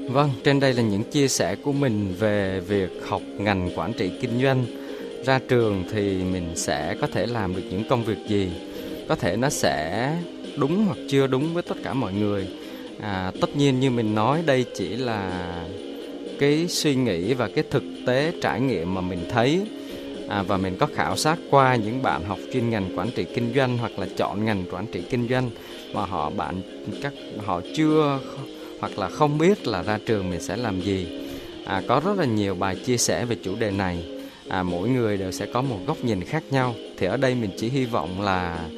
Vâng, 0.07 0.29
trên 0.43 0.59
đây 0.59 0.73
là 0.73 0.81
những 0.81 1.03
chia 1.03 1.27
sẻ 1.27 1.55
của 1.55 1.71
mình 1.71 2.15
về 2.19 2.59
việc 2.59 2.89
học 3.07 3.21
ngành 3.37 3.69
quản 3.75 3.93
trị 3.93 4.11
kinh 4.21 4.41
doanh. 4.41 4.65
Ra 5.25 5.39
trường 5.47 5.83
thì 5.91 6.23
mình 6.23 6.55
sẽ 6.55 6.95
có 7.01 7.07
thể 7.07 7.25
làm 7.25 7.55
được 7.55 7.61
những 7.69 7.83
công 7.89 8.03
việc 8.03 8.17
gì? 8.27 8.51
Có 9.07 9.15
thể 9.15 9.37
nó 9.37 9.49
sẽ 9.49 10.11
đúng 10.57 10.85
hoặc 10.85 10.97
chưa 11.09 11.27
đúng 11.27 11.53
với 11.53 11.63
tất 11.63 11.75
cả 11.83 11.93
mọi 11.93 12.13
người. 12.13 12.47
À, 13.01 13.31
tất 13.41 13.55
nhiên 13.55 13.79
như 13.79 13.89
mình 13.91 14.15
nói 14.15 14.43
đây 14.45 14.65
chỉ 14.75 14.87
là 14.87 15.31
cái 16.39 16.67
suy 16.67 16.95
nghĩ 16.95 17.33
và 17.33 17.49
cái 17.55 17.63
thực 17.69 17.83
tế 18.07 18.31
trải 18.41 18.61
nghiệm 18.61 18.93
mà 18.93 19.01
mình 19.01 19.19
thấy. 19.29 19.61
À, 20.27 20.43
và 20.43 20.57
mình 20.57 20.75
có 20.79 20.87
khảo 20.95 21.15
sát 21.15 21.39
qua 21.49 21.75
những 21.75 22.03
bạn 22.03 22.23
học 22.23 22.39
chuyên 22.53 22.69
ngành 22.69 22.97
quản 22.97 23.11
trị 23.11 23.25
kinh 23.35 23.53
doanh 23.55 23.77
hoặc 23.77 23.99
là 23.99 24.07
chọn 24.17 24.45
ngành 24.45 24.63
quản 24.71 24.87
trị 24.87 25.01
kinh 25.09 25.27
doanh 25.29 25.49
mà 25.93 26.05
họ 26.05 26.29
bạn 26.29 26.61
các 27.01 27.13
họ 27.45 27.61
chưa 27.75 28.19
hoặc 28.79 28.99
là 28.99 29.09
không 29.09 29.37
biết 29.37 29.67
là 29.67 29.83
ra 29.83 29.99
trường 30.05 30.29
mình 30.29 30.41
sẽ 30.41 30.57
làm 30.57 30.81
gì. 30.81 31.07
À, 31.65 31.81
có 31.87 32.01
rất 32.05 32.17
là 32.17 32.25
nhiều 32.25 32.55
bài 32.55 32.75
chia 32.75 32.97
sẻ 32.97 33.25
về 33.25 33.35
chủ 33.43 33.55
đề 33.59 33.71
này. 33.71 34.05
À, 34.47 34.63
mỗi 34.63 34.89
người 34.89 35.17
đều 35.17 35.31
sẽ 35.31 35.45
có 35.45 35.61
một 35.61 35.79
góc 35.87 35.97
nhìn 36.03 36.23
khác 36.23 36.43
nhau. 36.51 36.75
Thì 36.97 37.07
ở 37.07 37.17
đây 37.17 37.35
mình 37.35 37.49
chỉ 37.57 37.69
hy 37.69 37.85
vọng 37.85 38.21
là 38.21 38.69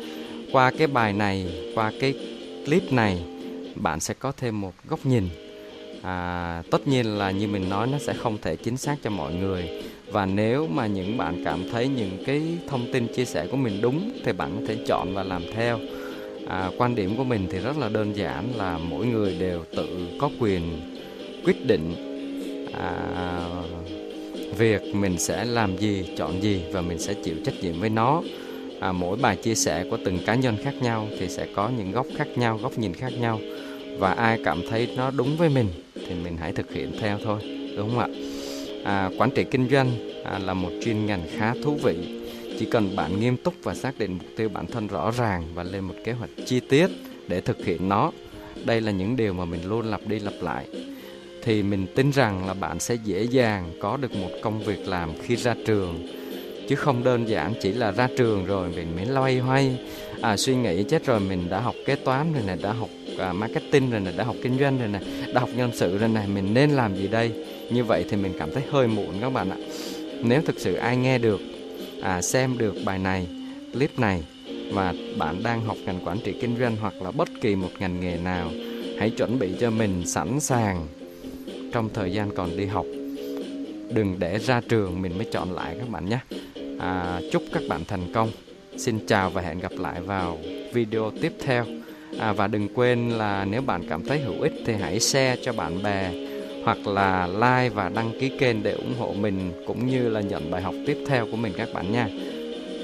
qua 0.51 0.71
cái 0.71 0.88
bài 0.88 1.13
này 1.13 1.45
qua 1.75 1.91
cái 1.99 2.13
clip 2.65 2.91
này 2.91 3.17
bạn 3.75 3.99
sẽ 3.99 4.13
có 4.13 4.32
thêm 4.32 4.62
một 4.62 4.73
góc 4.88 5.05
nhìn. 5.05 5.29
À, 6.01 6.63
tất 6.71 6.88
nhiên 6.88 7.05
là 7.17 7.32
như 7.32 7.47
mình 7.47 7.69
nói 7.69 7.88
nó 7.88 7.97
sẽ 7.97 8.13
không 8.13 8.38
thể 8.41 8.55
chính 8.55 8.77
xác 8.77 8.95
cho 9.03 9.10
mọi 9.10 9.34
người. 9.34 9.69
Và 10.12 10.25
nếu 10.25 10.67
mà 10.67 10.88
những 10.88 11.17
bạn 11.17 11.41
cảm 11.45 11.69
thấy 11.71 11.88
những 11.88 12.23
cái 12.25 12.41
thông 12.67 12.91
tin 12.93 13.08
chia 13.08 13.25
sẻ 13.25 13.47
của 13.51 13.58
mình 13.58 13.82
đúng 13.82 14.12
thì 14.25 14.32
bạn 14.32 14.58
có 14.60 14.65
thể 14.67 14.77
chọn 14.88 15.13
và 15.13 15.23
làm 15.23 15.43
theo. 15.53 15.79
À, 16.47 16.71
quan 16.77 16.95
điểm 16.95 17.17
của 17.17 17.23
mình 17.23 17.47
thì 17.51 17.60
rất 17.60 17.77
là 17.77 17.89
đơn 17.89 18.15
giản 18.15 18.53
là 18.58 18.77
mỗi 18.77 19.05
người 19.05 19.36
đều 19.39 19.63
tự 19.75 20.08
có 20.19 20.29
quyền 20.39 20.82
quyết 21.45 21.65
định 21.65 21.95
à, 22.73 23.49
việc 24.58 24.82
mình 24.95 25.17
sẽ 25.17 25.45
làm 25.45 25.77
gì 25.77 26.05
chọn 26.17 26.41
gì 26.41 26.62
và 26.71 26.82
mình 26.82 26.99
sẽ 26.99 27.13
chịu 27.13 27.36
trách 27.45 27.55
nhiệm 27.62 27.79
với 27.79 27.89
nó 27.89 28.21
à, 28.80 28.92
mỗi 28.92 29.18
bài 29.18 29.36
chia 29.36 29.56
sẻ 29.56 29.86
của 29.89 29.98
từng 30.06 30.20
cá 30.26 30.36
nhân 30.36 30.58
khác 30.63 30.74
nhau 30.82 31.08
thì 31.20 31.30
sẽ 31.30 31.48
có 31.56 31.70
những 31.78 31.92
góc 31.92 32.08
khác 32.18 32.28
nhau 32.36 32.60
góc 32.62 32.78
nhìn 32.78 32.94
khác 32.94 33.13
nhau. 33.20 33.39
Và 33.98 34.12
ai 34.12 34.39
cảm 34.44 34.62
thấy 34.70 34.89
nó 34.98 35.12
đúng 35.12 35.38
với 35.38 35.50
mình 35.50 35.68
thì 36.08 36.15
mình 36.24 36.38
hãy 36.38 36.54
thực 36.54 36.72
hiện 36.72 36.92
theo 37.00 37.18
thôi 37.24 37.39
đúng 37.78 37.89
không 37.89 38.00
ạ? 38.00 38.08
À, 38.84 39.10
quản 39.18 39.32
trị 39.32 39.44
kinh 39.52 39.70
doanh 39.70 39.92
à, 40.24 40.39
là 40.39 40.54
một 40.54 40.72
chuyên 40.84 41.06
ngành 41.06 41.22
khá 41.38 41.54
thú 41.63 41.78
vị. 41.84 42.22
Chỉ 42.60 42.65
cần 42.65 42.96
bạn 42.96 43.20
nghiêm 43.20 43.38
túc 43.38 43.54
và 43.63 43.76
xác 43.76 44.00
định 44.00 44.13
mục 44.13 44.28
tiêu 44.38 44.50
bản 44.50 44.68
thân 44.68 44.88
rõ 44.88 45.12
ràng 45.18 45.44
và 45.54 45.63
lên 45.63 45.84
một 45.84 45.96
kế 46.04 46.12
hoạch 46.12 46.30
chi 46.46 46.60
tiết 46.60 46.88
để 47.28 47.42
thực 47.42 47.65
hiện 47.65 47.89
nó 47.89 48.12
đây 48.65 48.82
là 48.82 48.92
những 48.92 49.15
điều 49.15 49.34
mà 49.34 49.46
mình 49.46 49.70
luôn 49.70 49.86
lặp 49.86 50.08
đi 50.08 50.20
lặp 50.20 50.34
lại. 50.42 50.68
Thì 51.44 51.63
mình 51.63 51.88
tin 51.96 52.12
rằng 52.12 52.48
là 52.48 52.54
bạn 52.54 52.80
sẽ 52.80 52.96
dễ 52.96 53.24
dàng 53.24 53.72
có 53.82 53.98
được 53.98 54.15
một 54.15 54.30
công 54.42 54.63
việc 54.63 54.88
làm 54.88 55.10
khi 55.22 55.36
ra 55.36 55.56
trường 55.65 56.08
chứ 56.69 56.75
không 56.75 57.03
đơn 57.03 57.29
giản 57.29 57.53
chỉ 57.62 57.71
là 57.71 57.91
ra 57.91 58.08
trường 58.17 58.45
rồi 58.45 58.69
mình 58.75 58.95
mới 58.95 59.05
loay 59.05 59.39
hoay. 59.39 59.77
À, 60.21 60.38
suy 60.38 60.55
nghĩ 60.55 60.84
chết 60.84 61.05
rồi 61.05 61.19
mình 61.19 61.49
đã 61.49 61.60
học 61.60 61.75
kế 61.86 61.95
toán 61.95 62.34
rồi 62.34 62.43
này 62.47 62.58
đã 62.62 62.73
học 62.73 62.89
à, 63.17 63.34
marketing 63.34 63.91
rồi 63.91 63.99
này 63.99 64.13
đã 64.17 64.23
học 64.23 64.36
kinh 64.43 64.60
doanh 64.60 64.79
rồi 64.79 64.88
này 64.88 65.01
đã 65.34 65.39
học 65.39 65.49
nhân 65.55 65.71
sự 65.73 65.97
rồi 65.97 66.10
này 66.10 66.27
mình 66.27 66.53
nên 66.53 66.69
làm 66.69 66.95
gì 66.95 67.08
đây? 67.08 67.32
Như 67.71 67.84
vậy 67.84 68.05
thì 68.10 68.17
mình 68.17 68.34
cảm 68.39 68.51
thấy 68.51 68.63
hơi 68.71 68.88
muộn 68.88 69.13
các 69.21 69.34
bạn 69.34 69.49
ạ. 69.49 69.58
Nếu 70.23 70.41
thực 70.41 70.60
sự 70.60 70.73
ai 70.75 70.97
nghe 70.97 71.17
được 71.17 71.41
à, 72.01 72.21
xem 72.21 72.58
được 72.58 72.75
bài 72.86 72.99
này 72.99 73.27
clip 73.73 73.99
này 73.99 74.23
và 74.73 74.93
bạn 75.17 75.43
đang 75.43 75.62
học 75.62 75.77
ngành 75.86 75.99
quản 76.05 76.19
trị 76.19 76.34
kinh 76.41 76.58
doanh 76.60 76.75
hoặc 76.75 77.01
là 77.01 77.12
bất 77.12 77.29
kỳ 77.41 77.55
một 77.55 77.71
ngành 77.79 77.99
nghề 77.99 78.17
nào 78.17 78.51
hãy 78.99 79.10
chuẩn 79.10 79.39
bị 79.39 79.49
cho 79.60 79.69
mình 79.69 80.08
sẵn 80.08 80.39
sàng 80.39 80.88
trong 81.73 81.89
thời 81.93 82.12
gian 82.12 82.36
còn 82.36 82.58
đi 82.58 82.65
học. 82.65 82.86
Đừng 83.89 84.15
để 84.19 84.38
ra 84.38 84.62
trường 84.69 85.01
mình 85.01 85.17
mới 85.17 85.27
chọn 85.32 85.51
lại 85.51 85.75
các 85.79 85.89
bạn 85.89 86.10
nhé 86.10 86.19
à, 86.80 87.22
chúc 87.32 87.44
các 87.54 87.63
bạn 87.70 87.86
thành 87.88 88.13
công. 88.13 88.32
Xin 88.78 89.00
chào 89.08 89.30
và 89.30 89.42
hẹn 89.42 89.60
gặp 89.60 89.72
lại 89.78 90.02
vào 90.02 90.38
video 90.74 91.12
tiếp 91.22 91.34
theo. 91.39 91.65
À, 92.20 92.34
và 92.34 92.48
đừng 92.48 92.68
quên 92.74 93.10
là 93.10 93.46
nếu 93.46 93.62
bạn 93.62 93.82
cảm 93.89 94.06
thấy 94.06 94.20
hữu 94.20 94.42
ích 94.42 94.54
thì 94.65 94.74
hãy 94.74 95.00
share 95.00 95.36
cho 95.44 95.54
bạn 95.54 95.84
bè 95.84 96.12
hoặc 96.63 96.88
là 96.88 97.28
like 97.28 97.70
và 97.70 97.89
đăng 97.89 98.12
ký 98.20 98.32
kênh 98.39 98.63
để 98.63 98.72
ủng 98.72 98.96
hộ 99.00 99.13
mình 99.13 99.52
cũng 99.68 99.88
như 99.88 100.10
là 100.10 100.22
nhận 100.22 100.52
bài 100.52 100.62
học 100.62 100.76
tiếp 100.86 100.98
theo 101.08 101.28
của 101.32 101.38
mình 101.38 101.54
các 101.58 101.70
bạn 101.74 101.92
nha. 101.92 102.08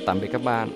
Tạm 0.06 0.22
biệt 0.22 0.30
các 0.32 0.44
bạn. 0.44 0.70